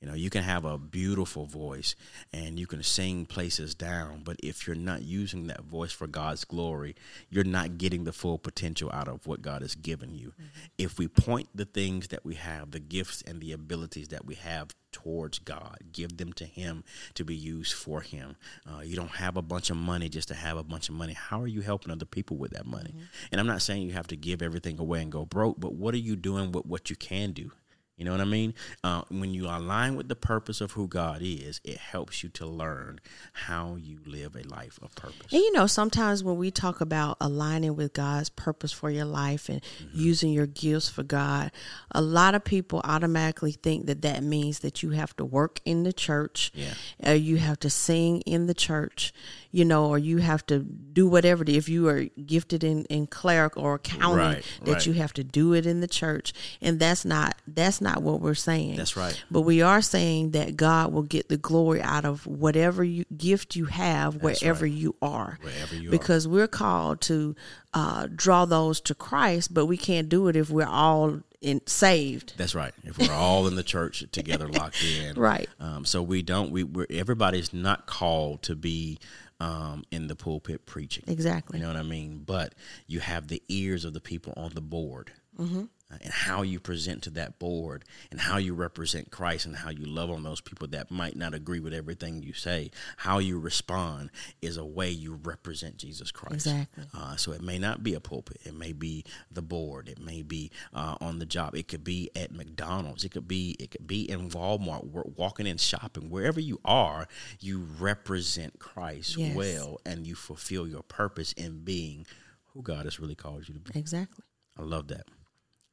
You 0.00 0.08
know, 0.08 0.14
you 0.14 0.30
can 0.30 0.42
have 0.42 0.64
a 0.64 0.78
beautiful 0.78 1.44
voice 1.44 1.94
and 2.32 2.58
you 2.58 2.66
can 2.66 2.82
sing 2.82 3.26
places 3.26 3.74
down, 3.74 4.22
but 4.24 4.36
if 4.42 4.66
you're 4.66 4.74
not 4.74 5.02
using 5.02 5.48
that 5.48 5.64
voice 5.64 5.92
for 5.92 6.06
God's 6.06 6.44
glory, 6.46 6.96
you're 7.28 7.44
not 7.44 7.76
getting 7.76 8.04
the 8.04 8.12
full 8.12 8.38
potential 8.38 8.90
out 8.94 9.08
of 9.08 9.26
what 9.26 9.42
God 9.42 9.60
has 9.60 9.74
given 9.74 10.14
you. 10.14 10.32
If 10.78 10.98
we 10.98 11.06
point 11.06 11.50
the 11.54 11.66
things 11.66 12.08
that 12.08 12.24
we 12.24 12.36
have, 12.36 12.70
the 12.70 12.80
gifts 12.80 13.22
and 13.26 13.42
the 13.42 13.52
abilities 13.52 14.08
that 14.08 14.24
we 14.24 14.36
have 14.36 14.70
towards 14.90 15.38
God, 15.38 15.76
give 15.92 16.16
them 16.16 16.32
to 16.34 16.46
Him 16.46 16.82
to 17.14 17.24
be 17.24 17.36
used 17.36 17.74
for 17.74 18.00
Him. 18.00 18.36
Uh, 18.66 18.80
you 18.80 18.96
don't 18.96 19.08
have 19.10 19.36
a 19.36 19.42
bunch 19.42 19.68
of 19.68 19.76
money 19.76 20.08
just 20.08 20.28
to 20.28 20.34
have 20.34 20.56
a 20.56 20.64
bunch 20.64 20.88
of 20.88 20.94
money. 20.94 21.12
How 21.12 21.42
are 21.42 21.46
you 21.46 21.60
helping 21.60 21.92
other 21.92 22.06
people 22.06 22.38
with 22.38 22.52
that 22.52 22.66
money? 22.66 22.94
And 23.30 23.38
I'm 23.40 23.46
not 23.46 23.60
saying 23.60 23.82
you 23.82 23.92
have 23.92 24.06
to 24.08 24.16
give 24.16 24.40
everything 24.40 24.78
away 24.80 25.02
and 25.02 25.12
go 25.12 25.26
broke, 25.26 25.60
but 25.60 25.74
what 25.74 25.92
are 25.94 25.98
you 25.98 26.16
doing 26.16 26.52
with 26.52 26.64
what 26.64 26.88
you 26.88 26.96
can 26.96 27.32
do? 27.32 27.52
You 28.00 28.06
know 28.06 28.12
what 28.12 28.22
I 28.22 28.24
mean? 28.24 28.54
Uh, 28.82 29.02
when 29.10 29.34
you 29.34 29.44
align 29.46 29.94
with 29.94 30.08
the 30.08 30.16
purpose 30.16 30.62
of 30.62 30.72
who 30.72 30.88
God 30.88 31.18
is, 31.20 31.60
it 31.64 31.76
helps 31.76 32.22
you 32.22 32.30
to 32.30 32.46
learn 32.46 32.98
how 33.34 33.76
you 33.78 33.98
live 34.06 34.34
a 34.36 34.42
life 34.48 34.78
of 34.80 34.94
purpose. 34.94 35.26
And 35.30 35.42
you 35.42 35.52
know, 35.52 35.66
sometimes 35.66 36.24
when 36.24 36.38
we 36.38 36.50
talk 36.50 36.80
about 36.80 37.18
aligning 37.20 37.76
with 37.76 37.92
God's 37.92 38.30
purpose 38.30 38.72
for 38.72 38.90
your 38.90 39.04
life 39.04 39.50
and 39.50 39.60
Mm-hmm. 39.60 39.98
using 40.00 40.32
your 40.32 40.46
gifts 40.46 40.88
for 40.88 41.02
God, 41.02 41.50
a 41.90 42.00
lot 42.00 42.34
of 42.34 42.42
people 42.42 42.80
automatically 42.84 43.52
think 43.52 43.84
that 43.86 44.00
that 44.00 44.22
means 44.22 44.60
that 44.60 44.82
you 44.82 44.90
have 44.90 45.14
to 45.16 45.24
work 45.26 45.60
in 45.66 45.82
the 45.82 45.92
church, 45.92 46.50
Yeah. 46.54 46.74
or 47.04 47.14
you 47.14 47.36
have 47.36 47.60
to 47.60 47.68
sing 47.70 48.22
in 48.22 48.46
the 48.46 48.54
church, 48.54 49.12
you 49.50 49.64
know, 49.66 49.86
or 49.86 49.98
you 49.98 50.18
have 50.18 50.46
to 50.46 50.60
do 50.60 51.06
whatever. 51.06 51.44
If 51.46 51.68
you 51.68 51.86
are 51.88 52.04
gifted 52.24 52.64
in 52.64 52.84
in 52.86 53.06
cleric 53.08 53.58
or 53.58 53.74
accounting, 53.74 54.16
Right, 54.16 54.44
that 54.64 54.72
right. 54.72 54.86
you 54.86 54.94
have 54.94 55.12
to 55.14 55.24
do 55.24 55.52
it 55.52 55.66
in 55.66 55.80
the 55.80 55.88
church, 55.88 56.32
and 56.62 56.80
that's 56.80 57.04
not 57.04 57.36
that's 57.46 57.80
not 57.82 57.89
what 57.98 58.20
we're 58.20 58.34
saying. 58.34 58.76
That's 58.76 58.96
right. 58.96 59.22
But 59.30 59.42
we 59.42 59.62
are 59.62 59.82
saying 59.82 60.30
that 60.32 60.56
God 60.56 60.92
will 60.92 61.02
get 61.02 61.28
the 61.28 61.36
glory 61.36 61.82
out 61.82 62.04
of 62.04 62.26
whatever 62.26 62.84
you, 62.84 63.04
gift 63.16 63.56
you 63.56 63.66
have, 63.66 64.22
wherever 64.22 64.64
right. 64.64 64.72
you 64.72 64.96
are. 65.02 65.38
Wherever 65.42 65.74
you 65.74 65.88
are. 65.88 65.90
because 65.90 66.26
we're 66.28 66.48
called 66.48 67.00
to 67.02 67.34
uh, 67.74 68.08
draw 68.14 68.44
those 68.44 68.80
to 68.82 68.94
Christ, 68.94 69.52
but 69.52 69.66
we 69.66 69.76
can't 69.76 70.08
do 70.08 70.28
it 70.28 70.36
if 70.36 70.50
we're 70.50 70.66
all 70.66 71.20
in, 71.40 71.60
saved. 71.66 72.34
That's 72.36 72.54
right. 72.54 72.72
If 72.84 72.98
we're 72.98 73.12
all 73.12 73.46
in 73.46 73.56
the 73.56 73.62
church 73.62 74.04
together, 74.12 74.48
locked 74.48 74.82
in, 74.84 75.14
Right. 75.20 75.48
Um, 75.58 75.84
so 75.84 76.02
we 76.02 76.22
don't. 76.22 76.50
We 76.50 76.64
we're, 76.64 76.86
everybody's 76.90 77.52
not 77.52 77.86
called 77.86 78.42
to 78.42 78.54
be 78.54 78.98
um, 79.40 79.84
in 79.90 80.06
the 80.06 80.14
pulpit 80.14 80.66
preaching. 80.66 81.04
Exactly. 81.06 81.58
You 81.58 81.64
know 81.64 81.72
what 81.72 81.78
I 81.78 81.82
mean? 81.82 82.22
But 82.24 82.54
you 82.86 83.00
have 83.00 83.28
the 83.28 83.42
ears 83.48 83.84
of 83.84 83.94
the 83.94 84.00
people 84.00 84.34
on 84.36 84.52
the 84.54 84.60
board. 84.60 85.12
Mm-hmm. 85.38 85.64
Uh, 85.92 85.96
and 86.02 86.12
how 86.12 86.42
you 86.42 86.60
present 86.60 87.02
to 87.02 87.10
that 87.10 87.38
board 87.38 87.84
and 88.10 88.20
how 88.20 88.36
you 88.36 88.54
represent 88.54 89.10
Christ 89.10 89.46
and 89.46 89.56
how 89.56 89.70
you 89.70 89.84
love 89.84 90.10
on 90.10 90.22
those 90.22 90.40
people 90.40 90.68
that 90.68 90.90
might 90.90 91.16
not 91.16 91.34
agree 91.34 91.60
with 91.60 91.74
everything 91.74 92.22
you 92.22 92.32
say, 92.32 92.70
how 92.98 93.18
you 93.18 93.38
respond 93.40 94.10
is 94.40 94.56
a 94.56 94.64
way 94.64 94.88
you 94.90 95.18
represent 95.22 95.76
Jesus 95.78 96.10
Christ. 96.10 96.34
Exactly. 96.46 96.84
Uh, 96.94 97.16
so 97.16 97.32
it 97.32 97.42
may 97.42 97.58
not 97.58 97.82
be 97.82 97.94
a 97.94 98.00
pulpit. 98.00 98.38
It 98.44 98.54
may 98.54 98.72
be 98.72 99.04
the 99.30 99.42
board. 99.42 99.88
It 99.88 99.98
may 100.00 100.22
be 100.22 100.50
uh, 100.72 100.96
on 101.00 101.18
the 101.18 101.26
job. 101.26 101.54
It 101.54 101.66
could 101.68 101.82
be 101.84 102.10
at 102.14 102.32
McDonald's. 102.32 103.04
It 103.04 103.10
could 103.10 103.26
be 103.28 103.56
it 103.58 103.70
could 103.70 103.86
be 103.86 104.08
in 104.10 104.28
Walmart. 104.30 104.84
Walking 105.16 105.46
in 105.46 105.56
shopping. 105.56 106.08
Wherever 106.10 106.40
you 106.40 106.60
are, 106.64 107.06
you 107.40 107.66
represent 107.78 108.58
Christ 108.58 109.16
Yes. 109.16 109.34
well, 109.34 109.80
and 109.84 110.06
you 110.06 110.14
fulfill 110.14 110.68
your 110.68 110.82
purpose 110.82 111.32
in 111.32 111.64
being 111.64 112.06
who 112.54 112.62
God 112.62 112.84
has 112.84 113.00
really 113.00 113.14
called 113.14 113.48
you 113.48 113.54
to 113.54 113.60
be. 113.60 113.78
Exactly. 113.78 114.24
I 114.58 114.62
love 114.62 114.88
that. 114.88 115.04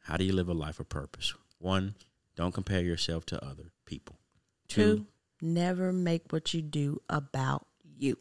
How 0.07 0.15
do 0.15 0.23
you 0.23 0.31
live 0.31 0.47
a 0.47 0.53
life 0.53 0.79
of 0.79 0.87
purpose? 0.87 1.33
One, 1.59 1.95
don't 2.37 2.53
compare 2.53 2.81
yourself 2.81 3.25
to 3.25 3.45
other 3.45 3.73
people. 3.85 4.15
Two, 4.69 5.05
never 5.41 5.91
make 5.91 6.31
what 6.31 6.53
you 6.53 6.61
do 6.61 7.01
about 7.09 7.67
you. 7.83 8.17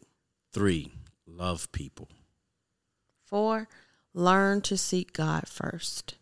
Three, 0.51 0.91
love 1.25 1.71
people. 1.71 2.09
Four, 3.23 3.69
learn 4.13 4.59
to 4.63 4.75
seek 4.77 5.13
God 5.13 5.47
first. 5.47 6.15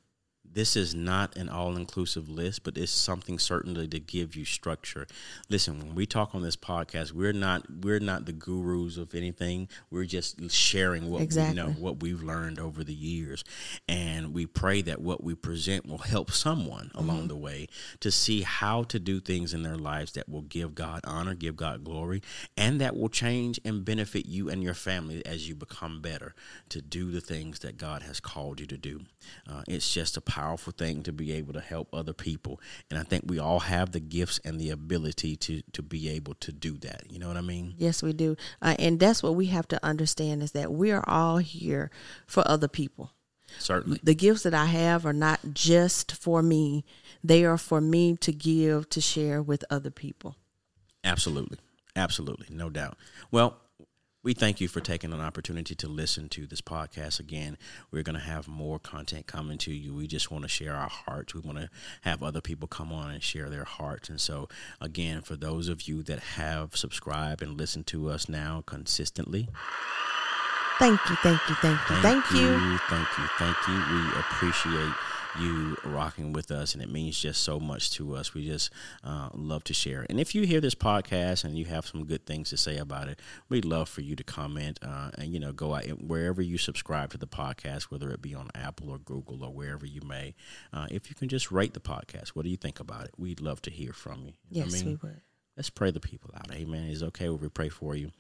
This 0.56 0.78
is 0.78 0.96
not 0.96 1.36
an 1.36 1.50
all 1.50 1.76
inclusive 1.76 2.30
list, 2.30 2.64
but 2.64 2.78
it's 2.78 2.92
something 2.92 3.38
certainly 3.38 3.88
to 3.90 4.00
give 4.00 4.36
you 4.38 4.46
structure. 4.46 5.06
Listen, 5.50 5.78
when 5.80 5.96
we 5.96 6.06
talk 6.06 6.34
on 6.34 6.42
this 6.42 6.56
podcast, 6.56 7.12
we're 7.12 7.34
not 7.34 7.66
we're 7.82 8.00
not 8.00 8.26
the 8.26 8.32
gurus 8.32 8.98
of 8.98 9.14
anything. 9.14 9.68
We're 9.92 10.06
just 10.06 10.50
sharing 10.50 11.10
what 11.12 11.22
Exactly. 11.22 11.62
we 11.62 11.68
know, 11.68 11.74
what 11.78 12.02
we've 12.02 12.24
learned 12.24 12.58
over 12.58 12.86
the 12.86 12.94
years. 12.94 13.44
And 13.90 14.34
we 14.34 14.46
pray 14.46 14.82
that 14.84 15.02
what 15.02 15.22
we 15.24 15.36
present 15.36 15.86
will 15.86 15.98
help 16.00 16.32
someone 16.32 16.90
along 16.96 17.28
the 17.28 17.36
way 17.36 17.68
to 18.00 18.10
see 18.10 18.42
how 18.42 18.84
to 18.84 18.98
do 18.98 19.20
things 19.20 19.54
in 19.54 19.62
their 19.62 19.76
lives 19.76 20.14
that 20.14 20.30
will 20.30 20.44
give 20.44 20.74
God 20.74 21.02
honor, 21.04 21.36
give 21.36 21.58
God 21.58 21.84
glory, 21.84 22.22
and 22.56 22.80
that 22.80 22.96
will 22.96 23.10
change 23.10 23.60
and 23.66 23.84
benefit 23.84 24.26
you 24.26 24.50
and 24.50 24.64
your 24.64 24.74
family 24.74 25.26
as 25.26 25.50
you 25.50 25.56
become 25.56 26.02
better 26.02 26.34
to 26.70 26.82
do 26.82 27.12
the 27.12 27.20
things 27.22 27.60
that 27.60 27.78
God 27.78 28.04
has 28.04 28.22
called 28.22 28.62
you 28.62 28.66
to 28.68 28.78
do. 28.78 29.02
Uh, 29.50 29.64
it's 29.68 29.94
just 29.94 30.16
a 30.16 30.22
powerful 30.46 30.74
thing 30.74 31.02
to 31.02 31.12
be 31.12 31.32
able 31.34 31.54
to 31.54 31.60
help 31.60 31.88
other 31.92 32.14
people. 32.14 32.62
And 32.90 33.00
I 33.00 33.04
think 33.04 33.24
we 33.26 33.40
all 33.40 33.62
have 33.62 33.92
the 33.92 34.00
gifts 34.00 34.40
and 34.46 34.60
the 34.60 34.70
ability 34.70 35.36
to, 35.38 35.64
to 35.74 35.82
be 35.82 36.10
able 36.10 36.36
to 36.36 36.52
do 36.52 36.78
that. 36.80 37.04
You 37.10 37.18
know 37.18 37.28
what 37.28 37.38
I 37.38 37.42
mean? 37.42 37.74
Yes, 37.78 38.04
we 38.04 38.14
do. 38.14 38.36
Uh, 38.62 38.76
and 38.78 39.00
that's 39.00 39.24
what 39.24 39.36
we 39.36 39.48
have 39.48 39.68
to 39.70 39.84
understand 39.84 40.44
is 40.44 40.52
that 40.52 40.72
we 40.72 40.92
are 40.92 41.04
all 41.08 41.38
here 41.38 41.90
for 42.28 42.48
other 42.48 42.68
people. 42.68 43.12
Certainly. 43.58 44.02
The 44.04 44.14
gifts 44.14 44.44
that 44.44 44.54
I 44.54 44.66
have 44.66 45.06
are 45.06 45.14
not 45.14 45.40
just 45.54 46.12
for 46.12 46.44
me, 46.44 46.86
they 47.24 47.44
are 47.44 47.58
for 47.58 47.82
me 47.82 48.16
to 48.18 48.32
give, 48.32 48.90
to 48.90 49.02
share 49.02 49.42
with 49.42 49.64
other 49.70 49.92
people. 49.92 50.36
Absolutely. 51.04 51.58
Absolutely. 51.96 52.48
No 52.50 52.70
doubt. 52.70 52.98
Well, 53.32 53.58
we 54.26 54.34
thank 54.34 54.60
you 54.60 54.68
for 54.68 54.80
taking 54.80 55.14
an 55.14 55.22
opportunity 55.22 55.76
to 55.76 55.88
listen 55.88 56.28
to 56.28 56.48
this 56.48 56.60
podcast 56.60 57.20
again. 57.20 57.60
We're 57.92 58.02
going 58.02 58.18
to 58.18 58.26
have 58.26 58.48
more 58.48 58.80
content 58.80 59.28
coming 59.28 59.60
to 59.60 59.72
you. 59.72 59.94
We 59.94 60.08
just 60.08 60.32
want 60.32 60.44
to 60.44 60.48
share 60.48 60.74
our 60.74 60.90
hearts. 60.90 61.36
We 61.36 61.42
want 61.42 61.60
to 61.60 61.70
have 62.02 62.24
other 62.24 62.42
people 62.42 62.68
come 62.68 62.92
on 62.92 63.12
and 63.12 63.22
share 63.22 63.52
their 63.52 63.66
hearts. 63.66 64.10
And 64.10 64.20
so, 64.20 64.50
again, 64.82 65.22
for 65.22 65.36
those 65.36 65.70
of 65.70 65.88
you 65.88 66.02
that 66.04 66.18
have 66.20 66.76
subscribed 66.76 67.44
and 67.44 67.56
listened 67.56 67.86
to 67.88 68.10
us 68.10 68.28
now 68.28 68.64
consistently, 68.66 69.48
Thank 70.80 71.00
you, 71.08 71.16
thank 71.18 71.40
you, 71.48 71.56
thank 71.56 71.80
you, 71.90 71.96
thank, 72.02 72.32
you. 72.32 72.78
Thank 72.90 73.08
you, 73.18 73.28
thank 73.38 73.56
you. 73.66 73.76
We 73.76 74.20
appreciate 74.20 74.94
you 75.40 75.78
rocking 75.84 76.34
with 76.34 76.52
us, 76.52 76.74
and 76.74 76.82
it 76.82 76.90
means 76.90 77.20
just 77.20 77.42
so 77.42 77.60
much 77.60 77.92
to 77.92 78.16
us. 78.16 78.34
We 78.34 78.46
just 78.46 78.70
uh, 79.04 79.30
love 79.34 79.64
to 79.66 79.74
share. 79.74 80.06
And 80.10 80.20
if 80.20 80.36
you 80.36 80.46
hear 80.46 80.62
this 80.62 80.76
podcast 80.76 81.44
and 81.44 81.58
you 81.58 81.66
have 81.66 81.86
some 81.86 82.06
good 82.06 82.26
things 82.26 82.50
to 82.50 82.58
say 82.58 82.78
about 82.78 83.08
it, 83.08 83.20
we'd 83.50 83.66
love 83.66 83.90
for 83.90 84.02
you 84.02 84.16
to 84.16 84.24
comment 84.24 84.80
uh, 84.82 85.12
and 85.18 85.34
you 85.34 85.40
know 85.40 85.52
go 85.52 85.76
out 85.76 85.86
wherever 86.02 86.42
you 86.42 86.58
subscribe 86.58 87.12
to 87.12 87.18
the 87.18 87.28
podcast, 87.28 87.84
whether 87.84 88.10
it 88.12 88.22
be 88.22 88.36
on 88.36 88.50
Apple 88.56 88.90
or 88.90 88.98
Google 88.98 89.44
or 89.44 89.54
wherever 89.54 89.86
you 89.86 90.02
may. 90.02 90.36
Uh, 90.74 90.88
if 90.92 91.10
you 91.10 91.16
can 91.16 91.30
just 91.30 91.52
rate 91.52 91.74
the 91.74 91.80
podcast, 91.80 92.30
what 92.30 92.44
do 92.44 92.50
you 92.50 92.58
think 92.58 92.80
about 92.80 93.06
it? 93.06 93.12
We'd 93.18 93.42
love 93.42 93.62
to 93.64 93.72
hear 93.72 93.94
from 93.94 94.24
you. 94.24 94.34
Yes, 94.50 94.74
I 94.74 94.78
mean, 94.78 94.86
we 94.86 94.96
would. 94.96 95.22
Let's 95.58 95.70
pray 95.70 95.92
the 95.92 96.00
people 96.00 96.32
out. 96.36 96.52
Amen. 96.52 96.88
Is 96.90 97.04
okay 97.04 97.34
if 97.34 97.42
we 97.42 97.50
pray 97.50 97.70
for 97.70 97.96
you. 97.96 98.12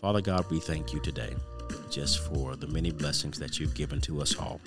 Father 0.00 0.20
God, 0.20 0.48
we 0.50 0.60
thank 0.60 0.92
you 0.92 1.00
today 1.00 1.34
just 1.90 2.20
for 2.20 2.54
the 2.54 2.66
many 2.68 2.90
blessings 2.90 3.38
that 3.38 3.58
you've 3.58 3.74
given 3.74 4.00
to 4.02 4.20
us 4.20 4.36
all. 4.38 4.60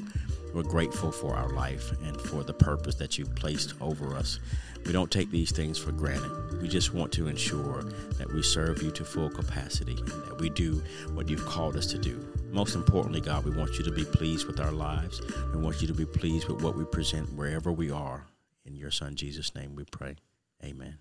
We're 0.53 0.63
grateful 0.63 1.12
for 1.12 1.36
our 1.36 1.49
life 1.49 1.91
and 2.03 2.19
for 2.19 2.43
the 2.43 2.53
purpose 2.53 2.95
that 2.95 3.17
you've 3.17 3.36
placed 3.36 3.73
over 3.79 4.15
us. 4.15 4.39
We 4.86 4.91
don't 4.91 5.12
take 5.12 5.29
these 5.29 5.51
things 5.51 5.77
for 5.77 5.91
granted. 5.91 6.62
We 6.62 6.67
just 6.67 6.93
want 6.93 7.12
to 7.13 7.27
ensure 7.27 7.84
that 8.17 8.32
we 8.34 8.41
serve 8.41 8.82
you 8.82 8.91
to 8.91 9.05
full 9.05 9.29
capacity 9.29 9.95
and 9.97 10.23
that 10.23 10.39
we 10.39 10.49
do 10.49 10.82
what 11.13 11.29
you've 11.29 11.45
called 11.45 11.77
us 11.77 11.86
to 11.88 11.97
do. 11.97 12.25
Most 12.51 12.75
importantly, 12.75 13.21
God, 13.21 13.45
we 13.45 13.55
want 13.55 13.77
you 13.77 13.84
to 13.84 13.91
be 13.91 14.05
pleased 14.05 14.47
with 14.47 14.60
our 14.60 14.71
lives. 14.71 15.21
We 15.53 15.62
want 15.62 15.82
you 15.82 15.88
to 15.88 15.93
be 15.93 16.05
pleased 16.05 16.47
with 16.47 16.63
what 16.63 16.75
we 16.75 16.86
present 16.86 17.32
wherever 17.34 17.71
we 17.71 17.91
are. 17.91 18.25
In 18.65 18.75
your 18.75 18.91
Son, 18.91 19.15
Jesus' 19.15 19.53
name, 19.55 19.75
we 19.75 19.84
pray. 19.86 20.15
Amen. 20.63 20.97